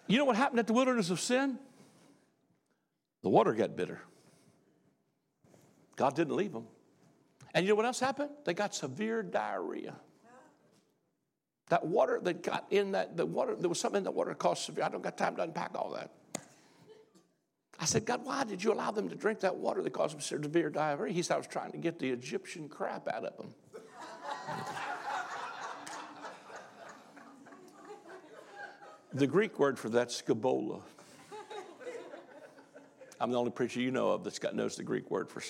[0.08, 1.58] You know what happened at the wilderness of sin?
[3.24, 4.02] The water got bitter.
[5.96, 6.68] God didn't leave them.
[7.54, 8.30] And you know what else happened?
[8.44, 9.96] They got severe diarrhea.
[11.70, 14.38] That water that got in that, the water, there was something in the water that
[14.38, 14.84] caused severe.
[14.84, 16.12] I don't got time to unpack all that.
[17.80, 20.22] I said, God, why did you allow them to drink that water that caused them
[20.22, 21.12] severe diarrhea?
[21.12, 23.54] He said, I was trying to get the Egyptian crap out of them.
[29.16, 30.82] The Greek word for that scabola.
[33.22, 35.42] I'm the only preacher you know of that's got knows the Greek word for.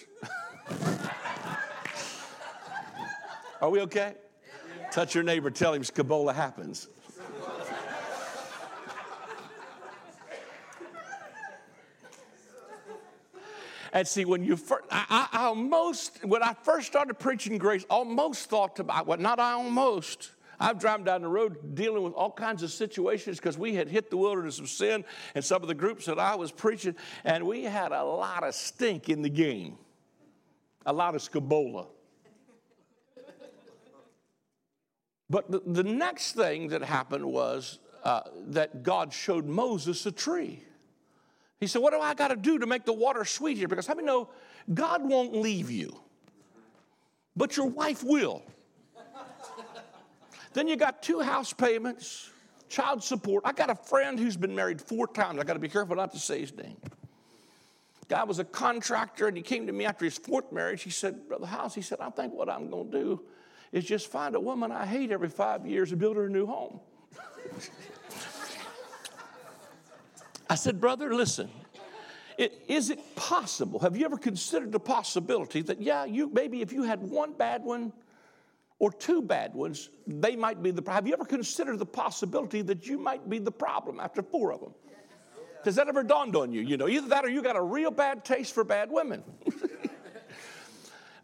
[3.61, 4.13] Are we okay?
[4.91, 6.89] Touch your neighbor, tell him scabola happens.
[13.93, 18.47] And see, when you first, I, I, almost, when I first started preaching grace, almost
[18.47, 20.29] thought about, well, not I almost,
[20.59, 24.09] I've driven down the road dealing with all kinds of situations because we had hit
[24.09, 25.03] the wilderness of sin
[25.33, 28.55] and some of the groups that I was preaching, and we had a lot of
[28.55, 29.77] stink in the game,
[30.85, 31.87] a lot of scabola.
[35.29, 40.63] But the, the next thing that happened was uh, that God showed Moses a tree.
[41.59, 43.67] He said, What do I got to do to make the water sweet here?
[43.67, 44.29] Because how many know
[44.73, 45.99] God won't leave you,
[47.35, 48.43] but your wife will.
[50.55, 52.31] Then you got two house payments,
[52.69, 53.43] child support.
[53.45, 55.37] I got a friend who's been married four times.
[55.37, 56.77] I got to be careful not to say his name.
[58.07, 60.81] Guy was a contractor, and he came to me after his fourth marriage.
[60.81, 63.21] He said, Brother House, he said, I think what I'm going to do
[63.73, 66.45] is just find a woman I hate every five years and build her a new
[66.45, 66.79] home.
[70.49, 71.49] I said, Brother, listen.
[72.37, 73.79] It, is it possible?
[73.79, 77.61] Have you ever considered the possibility that, yeah, you maybe if you had one bad
[77.61, 77.91] one,
[78.79, 81.03] or two bad ones, they might be the problem.
[81.03, 84.59] Have you ever considered the possibility that you might be the problem after four of
[84.59, 84.73] them?
[85.63, 86.61] Has that ever dawned on you?
[86.61, 89.23] You know, either that or you got a real bad taste for bad women.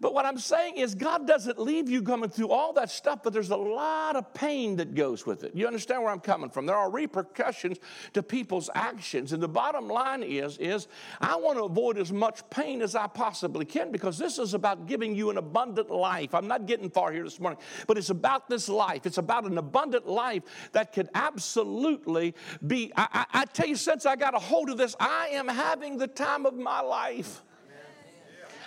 [0.02, 3.34] But what I'm saying is, God doesn't leave you coming through all that stuff, but
[3.34, 5.56] there's a lot of pain that goes with it.
[5.56, 6.66] You understand where I'm coming from?
[6.66, 7.78] There are repercussions
[8.14, 9.32] to people's actions.
[9.32, 10.88] And the bottom line is, is
[11.22, 14.88] I want to avoid as much pain as I possibly can because this is about
[14.88, 16.34] giving you an abundant life.
[16.34, 19.06] I'm not getting far here this morning, but it's about this life.
[19.06, 20.41] It's about an abundant life
[20.72, 22.34] that could absolutely
[22.66, 22.91] be.
[22.97, 25.97] I, I, I tell you, since I got a hold of this, I am having
[25.97, 27.43] the time of my life.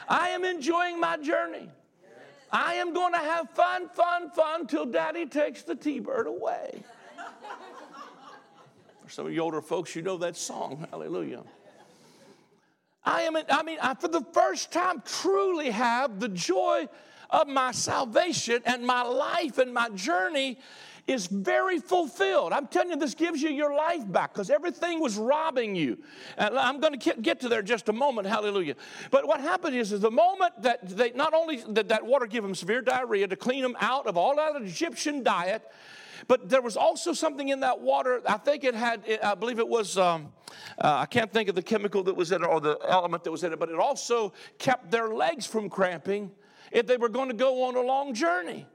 [0.08, 1.68] I am enjoying my journey.
[2.50, 6.84] I am going to have fun, fun, fun till daddy takes the T Bird away.
[9.04, 10.86] For some of you older folks, you know that song.
[10.90, 11.42] Hallelujah.
[13.04, 16.88] I am, I mean, I, for the first time, truly have the joy
[17.28, 20.58] of my salvation and my life and my journey
[21.06, 22.52] is very fulfilled.
[22.52, 25.98] I'm telling you, this gives you your life back because everything was robbing you.
[26.38, 28.76] And I'm going to get to there just a moment, hallelujah.
[29.10, 32.42] But what happened is, is the moment that they not only did that water give
[32.42, 35.70] them severe diarrhea to clean them out of all that Egyptian diet,
[36.26, 38.22] but there was also something in that water.
[38.26, 40.32] I think it had, I believe it was, um,
[40.78, 43.30] uh, I can't think of the chemical that was in it or the element that
[43.30, 46.30] was in it, but it also kept their legs from cramping
[46.72, 48.66] if they were going to go on a long journey.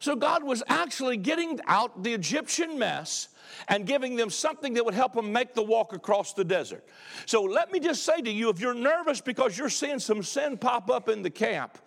[0.00, 3.28] So God was actually getting out the Egyptian mess
[3.66, 6.84] and giving them something that would help them make the walk across the desert.
[7.26, 10.58] So let me just say to you if you're nervous because you're seeing some sin
[10.58, 11.78] pop up in the camp,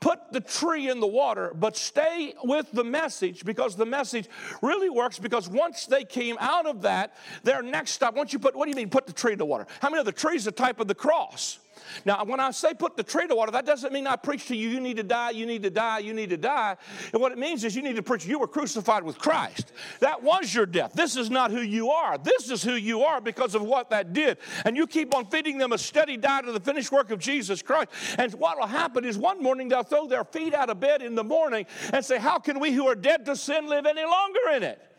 [0.00, 4.28] put the tree in the water, but stay with the message because the message
[4.60, 8.56] really works because once they came out of that, their next stop, once you put,
[8.56, 9.66] what do you mean put the tree in the water?
[9.80, 11.58] How many of the trees the type of the cross?
[12.04, 14.56] Now, when I say put the tree to water, that doesn't mean I preach to
[14.56, 16.76] you, you need to die, you need to die, you need to die.
[17.12, 19.72] And what it means is you need to preach, you were crucified with Christ.
[20.00, 20.92] That was your death.
[20.94, 22.18] This is not who you are.
[22.18, 24.38] This is who you are because of what that did.
[24.64, 27.62] And you keep on feeding them a steady diet of the finished work of Jesus
[27.62, 27.90] Christ.
[28.18, 31.14] And what will happen is one morning they'll throw their feet out of bed in
[31.14, 34.40] the morning and say, How can we who are dead to sin live any longer
[34.54, 34.91] in it?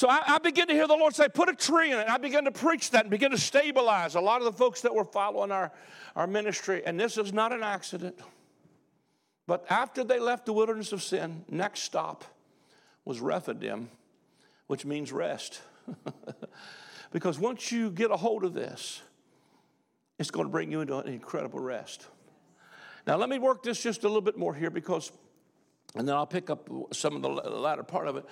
[0.00, 2.08] So I, I to hear the Lord say, put a tree in it.
[2.08, 4.94] I began to preach that and begin to stabilize a lot of the folks that
[4.94, 5.70] were following our,
[6.16, 6.82] our ministry.
[6.86, 8.18] And this is not an accident.
[9.46, 12.24] But after they left the wilderness of sin, next stop
[13.04, 13.90] was Rephidim,
[14.68, 15.60] which means rest.
[17.12, 19.02] because once you get a hold of this,
[20.18, 22.06] it's going to bring you into an incredible rest.
[23.06, 25.12] Now, let me work this just a little bit more here because,
[25.94, 28.24] and then I'll pick up some of the latter part of it.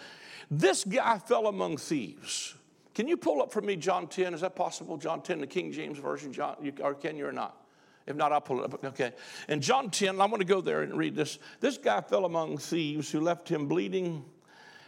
[0.51, 2.55] This guy fell among thieves.
[2.95, 4.35] Can you pull up for me John 10?
[4.35, 4.97] Is that possible?
[4.97, 7.65] John 10, the King James Version, John, or can you or not?
[8.07, 8.83] If not, I'll pull it up.
[8.83, 9.13] Okay.
[9.49, 11.39] In John 10, I'm going to go there and read this.
[11.61, 14.25] This guy fell among thieves who left him bleeding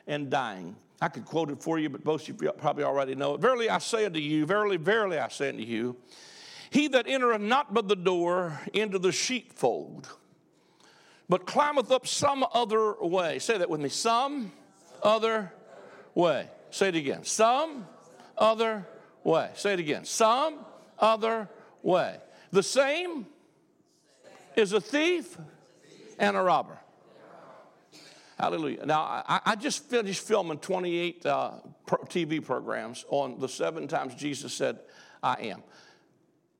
[0.06, 0.74] and dying.
[1.02, 3.40] I could quote it for you, but most of you probably already know it.
[3.40, 5.96] Verily I say unto you, verily, verily I say unto you,
[6.70, 10.08] he that entereth not by the door into the sheepfold,
[11.30, 13.38] but climbeth up some other way.
[13.38, 13.88] Say that with me.
[13.88, 14.50] Some
[15.00, 15.52] other
[16.12, 16.48] way.
[16.70, 17.22] Say it again.
[17.22, 17.86] Some
[18.36, 18.84] other
[19.22, 19.50] way.
[19.54, 20.04] Say it again.
[20.04, 20.58] Some
[20.98, 21.48] other
[21.84, 22.16] way.
[22.50, 23.26] The same
[24.56, 25.38] is a thief
[26.18, 26.76] and a robber.
[28.36, 28.84] Hallelujah.
[28.84, 31.50] Now, I, I just finished filming 28 uh,
[31.86, 34.80] TV programs on the seven times Jesus said,
[35.22, 35.62] I am.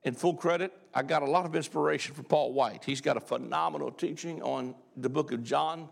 [0.05, 2.85] In full credit, I got a lot of inspiration from Paul White.
[2.85, 5.89] He's got a phenomenal teaching on the book of John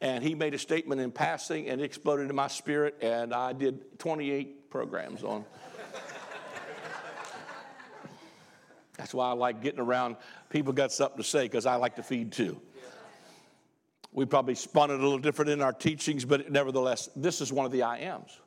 [0.00, 3.52] and he made a statement in passing and it exploded in my spirit and i
[3.52, 5.44] did 28 programs on.
[8.96, 10.16] That's why i like getting around.
[10.50, 12.60] People got something to say because i like to feed too.
[14.12, 17.66] We probably spun it a little different in our teachings but nevertheless this is one
[17.66, 18.40] of the i ams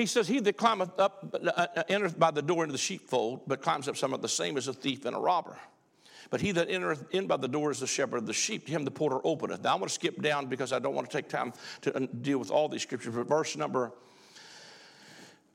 [0.00, 3.42] he says, He that climbeth up, uh, uh entereth by the door into the sheepfold,
[3.46, 5.58] but climbs up somewhat the same as a thief and a robber.
[6.30, 8.66] But he that entereth in by the door is the shepherd of the sheep.
[8.66, 9.62] To him the porter openeth.
[9.62, 12.06] Now I'm going to skip down because I don't want to take time to uh,
[12.22, 13.14] deal with all these scriptures.
[13.14, 13.92] But verse number,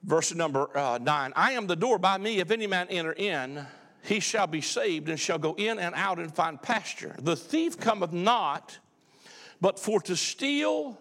[0.03, 1.33] verse number uh, nine.
[1.35, 2.39] I am the door by me.
[2.39, 3.65] If any man enter in,
[4.03, 7.15] he shall be saved and shall go in and out and find pasture.
[7.19, 8.77] The thief cometh not,
[9.61, 10.99] but for to steal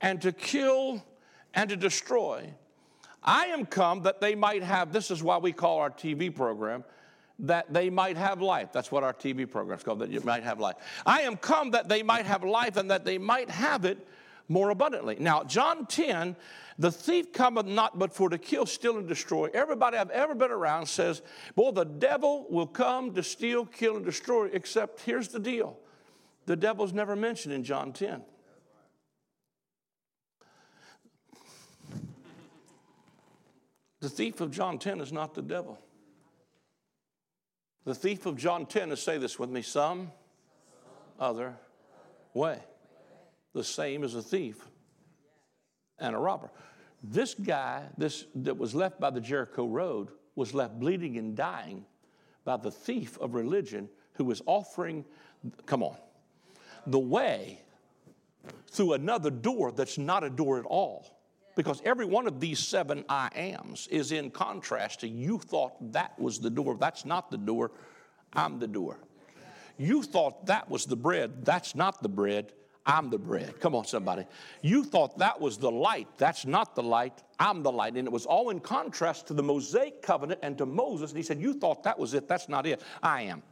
[0.00, 1.02] and to kill
[1.54, 2.52] and to destroy.
[3.24, 6.84] I am come that they might have, this is why we call our TV program,
[7.40, 8.68] that they might have life.
[8.72, 10.76] That's what our TV program is called, that you might have life.
[11.04, 14.06] I am come that they might have life and that they might have it
[14.48, 15.16] more abundantly.
[15.18, 16.36] Now, John 10,
[16.78, 19.48] the thief cometh not but for to kill, steal, and destroy.
[19.54, 21.22] Everybody I've ever been around says,
[21.54, 25.78] Boy, the devil will come to steal, kill, and destroy, except here's the deal
[26.46, 28.22] the devil's never mentioned in John 10.
[34.04, 35.78] The thief of John 10 is not the devil.
[37.86, 40.12] The thief of John 10 is say this with me some
[41.18, 41.56] other
[42.34, 42.58] way.
[43.54, 44.62] The same as a thief
[45.98, 46.50] and a robber.
[47.02, 51.86] This guy, this that was left by the Jericho road, was left bleeding and dying
[52.44, 55.06] by the thief of religion who was offering,
[55.64, 55.96] come on,
[56.86, 57.62] the way
[58.70, 61.13] through another door that's not a door at all.
[61.56, 66.18] Because every one of these seven I ams is in contrast to you thought that
[66.18, 66.76] was the door.
[66.76, 67.70] That's not the door.
[68.32, 68.98] I'm the door.
[69.76, 71.44] You thought that was the bread.
[71.44, 72.52] That's not the bread.
[72.86, 73.60] I'm the bread.
[73.60, 74.26] Come on, somebody.
[74.60, 76.08] You thought that was the light.
[76.18, 77.22] That's not the light.
[77.38, 77.94] I'm the light.
[77.94, 81.10] And it was all in contrast to the Mosaic covenant and to Moses.
[81.10, 82.28] And he said, You thought that was it.
[82.28, 82.82] That's not it.
[83.02, 83.42] I am.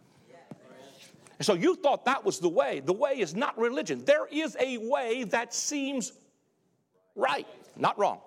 [1.38, 2.80] And so you thought that was the way.
[2.80, 4.05] The way is not religion.
[4.05, 6.12] There is a way that seems
[7.16, 8.20] right, not wrong.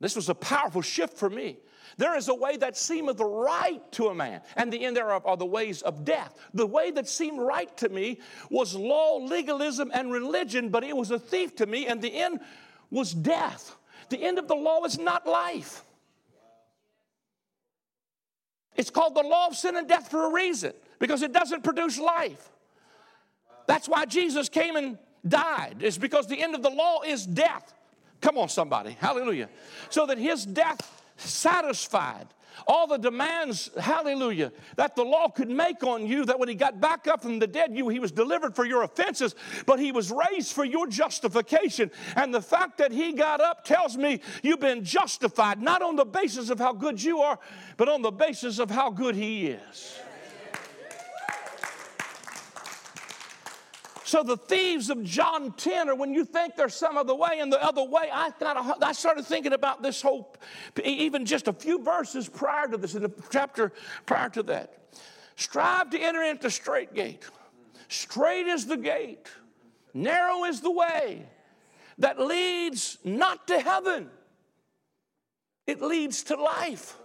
[0.00, 1.58] This was a powerful shift for me.
[1.96, 5.36] There is a way that seemeth right to a man, and the end thereof are
[5.36, 6.34] the ways of death.
[6.52, 8.20] The way that seemed right to me
[8.50, 12.40] was law, legalism, and religion, but it was a thief to me, and the end
[12.90, 13.76] was death.
[14.08, 15.84] The end of the law is not life.
[18.76, 21.98] It's called the law of sin and death for a reason, because it doesn't produce
[21.98, 22.50] life.
[23.66, 27.72] That's why Jesus came and died, is because the end of the law is death.
[28.20, 28.96] Come on, somebody.
[28.98, 29.48] Hallelujah.
[29.90, 32.28] So that his death satisfied
[32.66, 36.80] all the demands, hallelujah, that the law could make on you, that when he got
[36.80, 39.34] back up from the dead, you he was delivered for your offenses,
[39.66, 41.90] but he was raised for your justification.
[42.16, 46.04] And the fact that he got up tells me you've been justified, not on the
[46.04, 47.38] basis of how good you are,
[47.76, 49.98] but on the basis of how good he is.
[54.14, 57.52] So the thieves of John 10 are when you think there's some other way and
[57.52, 58.10] the other way.
[58.12, 60.36] I kind of I started thinking about this whole,
[60.84, 63.72] even just a few verses prior to this, in the chapter
[64.06, 64.78] prior to that.
[65.34, 67.24] Strive to enter into straight gate.
[67.88, 69.26] Straight is the gate,
[69.94, 71.26] narrow is the way
[71.98, 74.10] that leads not to heaven,
[75.66, 76.96] it leads to life.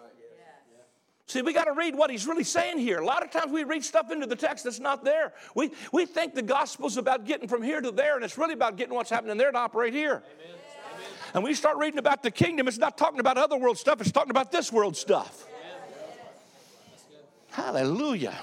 [1.29, 2.97] See, we got to read what he's really saying here.
[2.97, 5.33] A lot of times we read stuff into the text that's not there.
[5.53, 8.77] We, we think the gospel's about getting from here to there, and it's really about
[8.77, 10.23] getting what's happening there to operate here.
[10.23, 10.55] Amen.
[11.35, 14.11] And we start reading about the kingdom, it's not talking about other world stuff, it's
[14.11, 15.45] talking about this world stuff.
[17.51, 18.39] Hallelujah.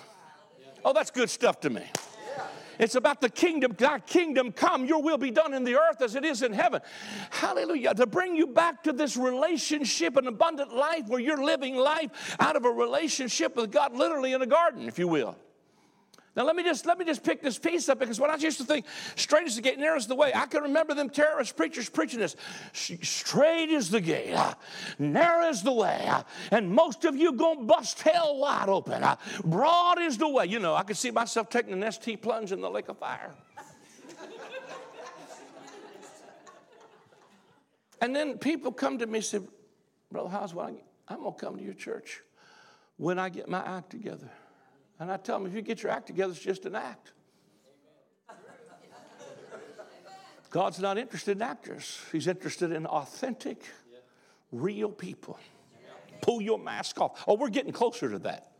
[0.84, 1.82] Oh, that's good stuff to me.
[2.78, 3.72] It's about the kingdom.
[3.76, 6.80] God, kingdom come, your will be done in the earth as it is in heaven.
[7.30, 7.94] Hallelujah.
[7.94, 12.56] To bring you back to this relationship, an abundant life where you're living life out
[12.56, 15.36] of a relationship with God, literally in a garden, if you will.
[16.36, 18.58] Now let me just let me just pick this piece up because when I used
[18.58, 18.84] to think
[19.14, 20.32] straight is the gate, narrow is the way.
[20.34, 22.36] I can remember them terrorist preachers preaching this.
[22.74, 24.36] Straight is the gate,
[24.98, 26.10] narrow is the way,
[26.50, 29.02] and most of you gonna bust hell wide open.
[29.44, 30.44] Broad is the way.
[30.44, 33.34] You know, I could see myself taking an ST plunge in the lake of fire.
[38.02, 39.40] and then people come to me and say,
[40.12, 40.76] Brother Howes, I'm
[41.08, 42.20] gonna come to your church
[42.98, 44.30] when I get my act together.
[44.98, 47.12] And I tell them, if you get your act together, it's just an act.
[50.50, 53.62] God's not interested in actors, He's interested in authentic,
[54.52, 55.38] real people.
[56.22, 57.24] Pull your mask off.
[57.28, 58.52] Oh, we're getting closer to that.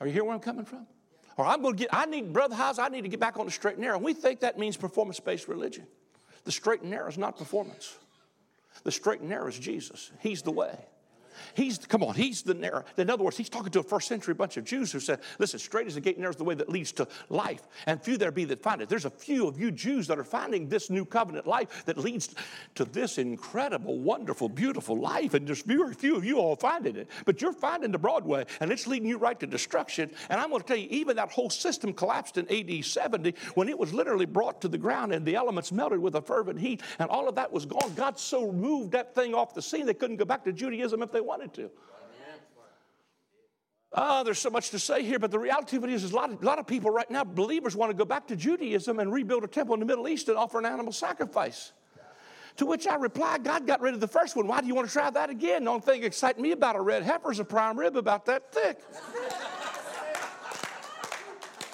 [0.00, 0.86] Are you hearing where I'm coming from?
[1.36, 3.46] Or I'm going to get, I need, Brother Howes, I need to get back on
[3.46, 3.98] the straight and narrow.
[3.98, 5.86] We think that means performance based religion.
[6.44, 7.96] The straight and narrow is not performance,
[8.84, 10.10] the straight and narrow is Jesus.
[10.20, 10.78] He's the way.
[11.54, 12.84] He's, come on, he's the narrow.
[12.96, 15.58] In other words, he's talking to a first century bunch of Jews who said, listen,
[15.58, 18.30] straight is the gate, narrow is the way that leads to life, and few there
[18.30, 18.88] be that find it.
[18.88, 22.34] There's a few of you Jews that are finding this new covenant life that leads
[22.74, 27.08] to this incredible, wonderful, beautiful life, and there's very few of you all finding it.
[27.24, 30.10] But you're finding the broad way, and it's leading you right to destruction.
[30.28, 33.68] And I'm going to tell you, even that whole system collapsed in AD 70 when
[33.68, 36.82] it was literally brought to the ground and the elements melted with a fervent heat,
[36.98, 37.92] and all of that was gone.
[37.94, 41.12] God so moved that thing off the scene they couldn't go back to Judaism if
[41.12, 41.70] they wanted to.
[43.94, 46.16] Oh, there's so much to say here, but the reality of it is, is a,
[46.16, 48.98] lot of, a lot of people right now, believers, want to go back to Judaism
[48.98, 51.72] and rebuild a temple in the Middle East and offer an animal sacrifice.
[52.56, 54.46] To which I reply, God got rid of the first one.
[54.46, 55.64] Why do you want to try that again?
[55.64, 58.52] The only thing exciting me about a red heifer is a prime rib about that
[58.52, 58.78] thick.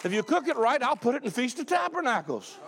[0.04, 2.58] if you cook it right, I'll put it in Feast of Tabernacles.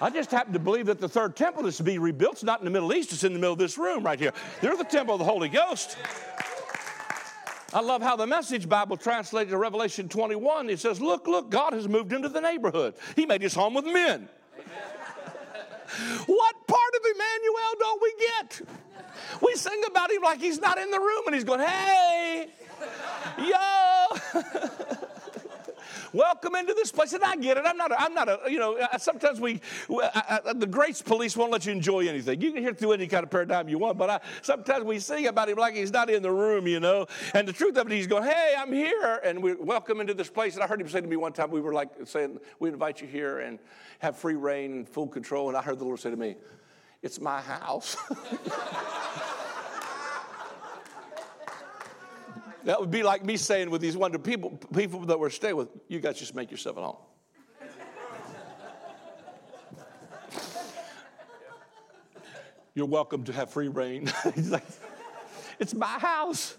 [0.00, 2.34] I just happen to believe that the third temple is to be rebuilt.
[2.34, 4.32] It's not in the Middle East, it's in the middle of this room right here.
[4.60, 5.96] They're the temple of the Holy Ghost.
[7.72, 10.70] I love how the Message Bible translated to Revelation 21.
[10.70, 12.94] It says, Look, look, God has moved into the neighborhood.
[13.16, 14.28] He made his home with men.
[16.26, 18.60] what part of Emmanuel don't we get?
[19.42, 22.48] We sing about him like he's not in the room and he's going, Hey,
[23.38, 24.40] yo.
[26.14, 27.12] welcome into this place.
[27.12, 27.64] And I get it.
[27.66, 29.60] I'm not, a, I'm not a, you know, sometimes we,
[29.90, 32.40] I, I, the grace police won't let you enjoy anything.
[32.40, 35.26] You can hear through any kind of paradigm you want, but I, sometimes we sing
[35.26, 37.06] about him like he's not in the room, you know.
[37.34, 39.20] And the truth of it, he's going, hey, I'm here.
[39.24, 40.54] And we welcome into this place.
[40.54, 43.00] And I heard him say to me one time, we were like saying, we invite
[43.00, 43.58] you here and
[43.98, 45.48] have free rein and full control.
[45.48, 46.36] And I heard the Lord say to me,
[47.02, 47.96] it's my house.
[52.64, 55.68] that would be like me saying with these wonderful people, people that we're staying with,
[55.88, 56.96] you guys just make yourself at home.
[62.74, 64.10] You're welcome to have free rein.
[65.60, 66.56] It's my house.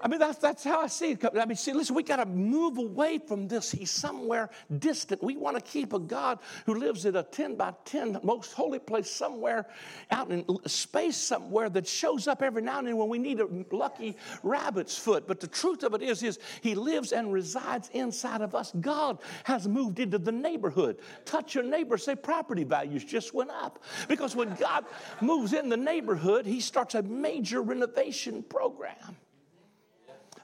[0.00, 1.24] I mean, that's, that's how I see it.
[1.24, 3.70] I mean, see, listen, we got to move away from this.
[3.70, 5.22] He's somewhere distant.
[5.22, 8.78] We want to keep a God who lives in a 10 by 10 most holy
[8.78, 9.66] place somewhere
[10.10, 13.48] out in space somewhere that shows up every now and then when we need a
[13.70, 15.26] lucky rabbit's foot.
[15.26, 18.72] But the truth of it is, is he lives and resides inside of us.
[18.80, 20.98] God has moved into the neighborhood.
[21.24, 23.82] Touch your neighbor, say property values just went up.
[24.08, 24.84] Because when God
[25.20, 29.16] moves in the neighborhood, he starts a major renovation program.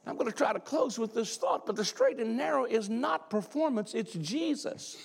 [0.06, 2.90] I'm going to try to close with this thought, but the straight and narrow is
[2.90, 4.96] not performance, it's Jesus.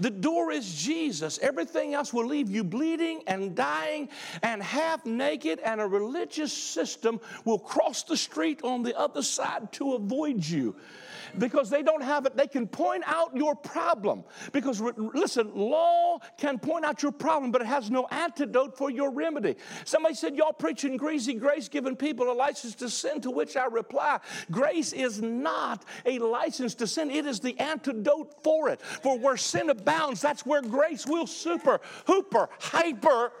[0.00, 1.38] The door is Jesus.
[1.38, 4.08] Everything else will leave you bleeding and dying
[4.42, 9.72] and half naked, and a religious system will cross the street on the other side
[9.72, 10.76] to avoid you
[11.38, 12.36] because they don't have it.
[12.36, 14.24] They can point out your problem.
[14.52, 19.10] Because, listen, law can point out your problem, but it has no antidote for your
[19.10, 19.56] remedy.
[19.84, 23.66] Somebody said, Y'all preaching greasy grace, giving people a license to sin, to which I
[23.66, 24.20] reply,
[24.50, 28.80] Grace is not a license to sin, it is the antidote for it.
[28.80, 33.32] For where sin abounds, that's where grace will super, hooper, hyper.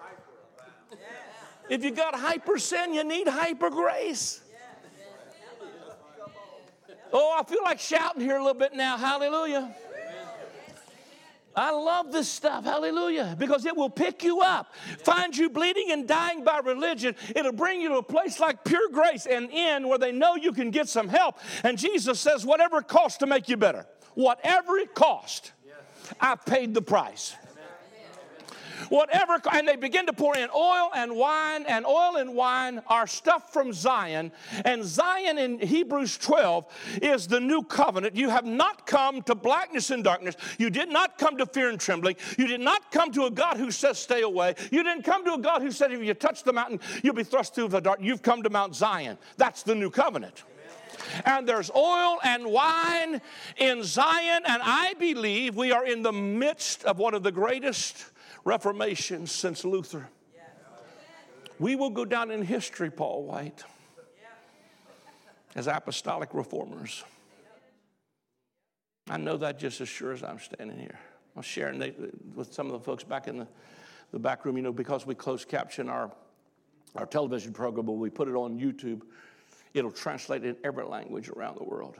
[1.68, 4.40] If you got hyper sin, you need hyper grace.
[7.18, 8.98] Oh, I feel like shouting here a little bit now.
[8.98, 9.74] Hallelujah.
[11.54, 16.06] I love this stuff, hallelujah, because it will pick you up, find you bleeding and
[16.06, 17.14] dying by religion.
[17.34, 20.52] It'll bring you to a place like pure grace and in where they know you
[20.52, 21.38] can get some help.
[21.64, 25.52] And Jesus says, whatever it costs to make you better, whatever it cost,
[26.20, 27.34] I've paid the price
[28.88, 33.06] whatever, and they begin to pour in oil and wine, and oil and wine are
[33.06, 34.32] stuff from Zion.
[34.64, 36.66] And Zion in Hebrews 12
[37.02, 38.16] is the new covenant.
[38.16, 40.36] You have not come to blackness and darkness.
[40.58, 42.16] You did not come to fear and trembling.
[42.38, 44.54] You did not come to a God who says, stay away.
[44.70, 47.24] You didn't come to a God who said, if you touch the mountain, you'll be
[47.24, 48.00] thrust through the dark.
[48.00, 49.18] You've come to Mount Zion.
[49.36, 50.44] That's the new covenant
[51.24, 53.20] and there's oil and wine
[53.56, 58.10] in Zion, and I believe we are in the midst of one of the greatest
[58.44, 60.08] Reformation since Luther.
[61.58, 63.64] We will go down in history, Paul White,
[65.54, 67.02] as apostolic reformers.
[69.08, 70.98] I know that just as sure as I'm standing here.
[71.34, 71.78] I was sharing
[72.34, 73.48] with some of the folks back in the,
[74.10, 76.10] the back room, you know, because we closed caption our,
[76.94, 79.02] our television program, but we put it on YouTube,
[79.76, 81.96] it'll translate in every language around the world.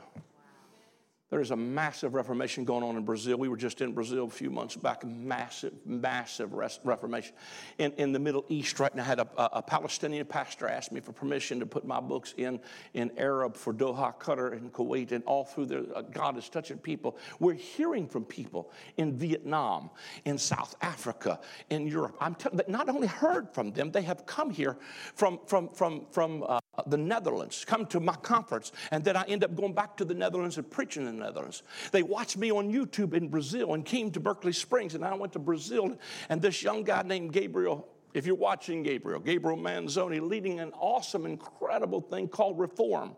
[1.28, 3.36] There is a massive reformation going on in Brazil.
[3.36, 5.04] We were just in Brazil a few months back.
[5.04, 7.34] Massive, massive reformation.
[7.78, 11.00] In, in the Middle East right now, I had a, a, Palestinian pastor ask me
[11.00, 12.60] for permission to put my books in,
[12.94, 15.82] in Arab for Doha, Qatar, and Kuwait, and all through there.
[15.96, 17.18] Uh, God is touching people.
[17.40, 19.90] We're hearing from people in Vietnam,
[20.26, 22.16] in South Africa, in Europe.
[22.20, 22.36] I'm
[22.68, 24.76] not only heard from them, they have come here
[25.16, 29.22] from, from, from, from uh, Uh, the Netherlands, come to my conference, and then I
[29.24, 31.62] end up going back to the Netherlands and preaching in the Netherlands.
[31.92, 35.32] They watched me on YouTube in Brazil and came to Berkeley Springs, and I went
[35.34, 35.96] to Brazil.
[36.28, 41.26] And this young guy named Gabriel, if you're watching Gabriel, Gabriel Manzoni, leading an awesome,
[41.26, 43.16] incredible thing called Reform.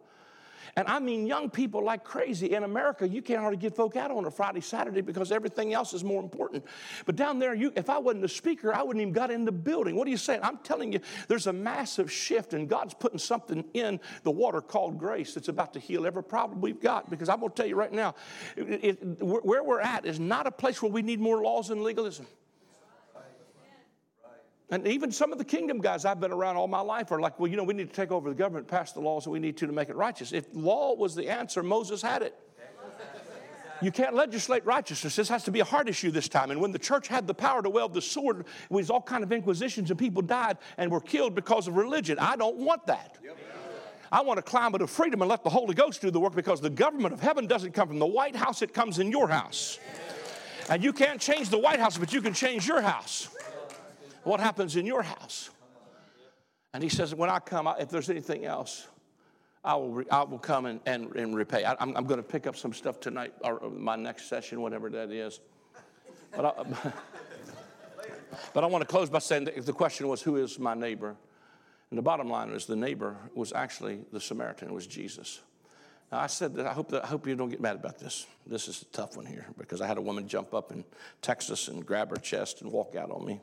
[0.77, 2.55] And I mean, young people like crazy.
[2.55, 5.93] In America, you can't hardly get folk out on a Friday, Saturday because everything else
[5.93, 6.64] is more important.
[7.07, 9.53] But down there, you, if I wasn't a speaker, I wouldn't even got in the
[9.53, 9.97] building.
[9.97, 10.41] What are you saying?
[10.43, 14.99] I'm telling you, there's a massive shift, and God's putting something in the water called
[14.99, 17.11] grace that's about to heal every problem we've got.
[17.11, 18.14] Because I'm going to tell you right now,
[18.57, 21.83] it, it, where we're at is not a place where we need more laws and
[21.83, 22.27] legalism.
[24.71, 27.41] And even some of the kingdom guys I've been around all my life are like,
[27.41, 29.39] well, you know, we need to take over the government, pass the laws that we
[29.39, 30.33] need to to make it righteous.
[30.33, 32.35] If law was the answer, Moses had it.
[33.81, 35.14] You can't legislate righteousness.
[35.14, 36.51] This has to be a heart issue this time.
[36.51, 39.23] And when the church had the power to wield the sword, it was all kind
[39.23, 42.19] of inquisitions and people died and were killed because of religion.
[42.19, 43.19] I don't want that.
[44.11, 46.61] I want a climate of freedom and let the Holy Ghost do the work because
[46.61, 49.79] the government of heaven doesn't come from the White House, it comes in your house.
[50.69, 53.29] And you can't change the White House, but you can change your house
[54.25, 55.51] what happens in your house?
[56.73, 58.87] And he says, When I come, if there's anything else,
[59.64, 61.64] I will, re, I will come and, and, and repay.
[61.64, 65.11] I, am going to pick up some stuff tonight, or my next session, whatever that
[65.11, 65.41] is.
[66.35, 66.64] But I,
[68.55, 71.16] but I want to close by saying that the question was, Who is my neighbor?
[71.91, 75.41] And the bottom line is, the neighbor was actually the Samaritan, it was Jesus.
[76.12, 78.27] Now, I said that I hope, that I hope you don't get mad about this.
[78.47, 80.85] This is a tough one here because I had a woman jump up in
[81.21, 83.41] Texas and grab her chest and walk out on me.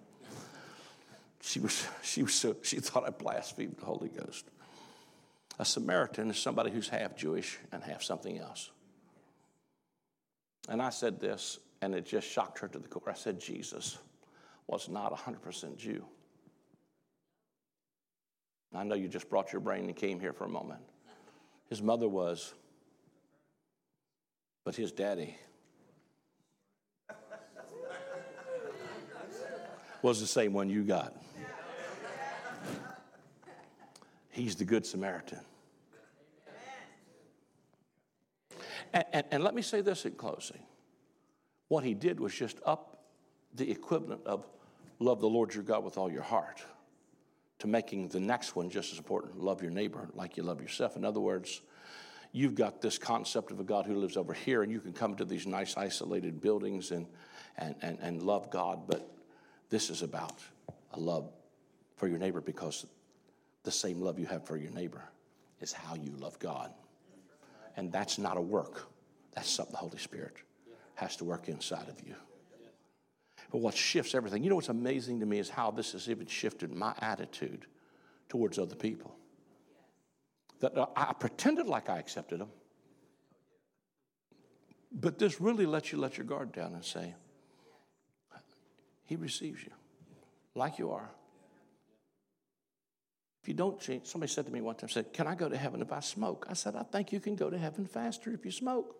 [1.45, 4.45] She, was, she, was so, she thought I blasphemed the Holy Ghost.
[5.59, 8.71] A Samaritan is somebody who's half Jewish and half something else.
[10.67, 13.03] And I said this, and it just shocked her to the core.
[13.09, 13.99] I said, Jesus
[14.67, 16.03] was not 100% Jew.
[18.73, 20.81] I know you just brought your brain and came here for a moment.
[21.69, 22.53] His mother was,
[24.65, 25.37] but his daddy
[30.01, 31.15] was the same one you got.
[34.35, 35.39] He's the Good Samaritan.
[38.93, 40.61] And, and, and, let me say this in closing.
[41.69, 43.05] What he did was just up
[43.53, 44.45] the equivalent of
[44.99, 46.61] love the Lord your God with all your heart
[47.59, 50.97] to making the next one just as important love your neighbor like you love yourself.
[50.97, 51.61] In other words,
[52.33, 55.15] you've got this concept of a God who lives over here, and you can come
[55.15, 57.07] to these nice isolated buildings and,
[57.57, 59.09] and, and, and love God, but
[59.69, 60.41] this is about
[60.91, 61.31] a love
[61.95, 62.85] for your neighbor because
[63.65, 65.03] the same love you have for your neighbor
[65.59, 66.71] is how you love God.
[67.77, 68.87] And that's not a work,
[69.33, 70.37] that's something the Holy Spirit
[70.95, 72.15] has to work inside of you.
[73.51, 76.27] But what shifts everything, you know what's amazing to me is how this has even
[76.27, 77.65] shifted my attitude
[78.29, 79.15] towards other people.
[80.61, 82.49] That uh, I pretended like I accepted them.
[84.91, 87.13] But this really lets you let your guard down and say,
[89.03, 89.71] He receives you
[90.55, 91.09] like you are.
[93.45, 95.55] If you don't change, somebody said to me one time, said, Can I go to
[95.55, 96.47] heaven if I smoke?
[96.49, 98.95] I said, I think you can go to heaven faster if you smoke.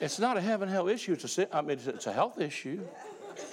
[0.00, 1.14] It's not a heaven hell issue.
[1.14, 2.82] It's a, I mean, it's a health issue.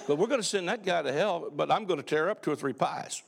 [0.06, 2.42] But we're going to send that guy to hell, but I'm going to tear up
[2.42, 3.24] two or three pies.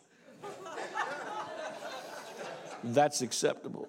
[2.84, 3.88] That's acceptable.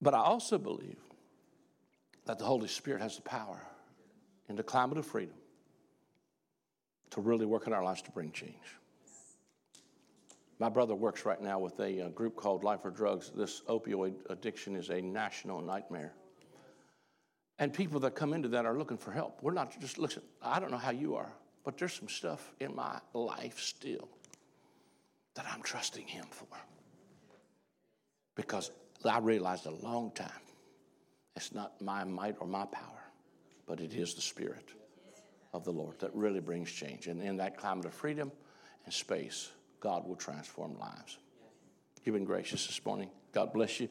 [0.00, 0.98] But I also believe
[2.26, 3.60] that the Holy Spirit has the power
[4.48, 5.34] in the climate of freedom
[7.10, 8.54] to really work in our lives to bring change.
[10.58, 13.30] My brother works right now with a, a uh, group called Life for Drugs.
[13.34, 16.12] This opioid addiction is a national nightmare.
[17.60, 19.38] And people that come into that are looking for help.
[19.42, 21.32] We're not just looking, I don't know how you are,
[21.64, 24.08] but there's some stuff in my life still
[25.34, 26.46] that I'm trusting Him for.
[28.34, 28.70] Because
[29.04, 30.30] I realized a long time
[31.36, 33.04] it's not my might or my power,
[33.66, 34.72] but it is the Spirit
[35.52, 37.06] of the Lord that really brings change.
[37.06, 38.32] And in that climate of freedom
[38.84, 41.18] and space, God will transform lives.
[42.02, 43.10] You've been gracious this morning.
[43.32, 43.88] God bless you.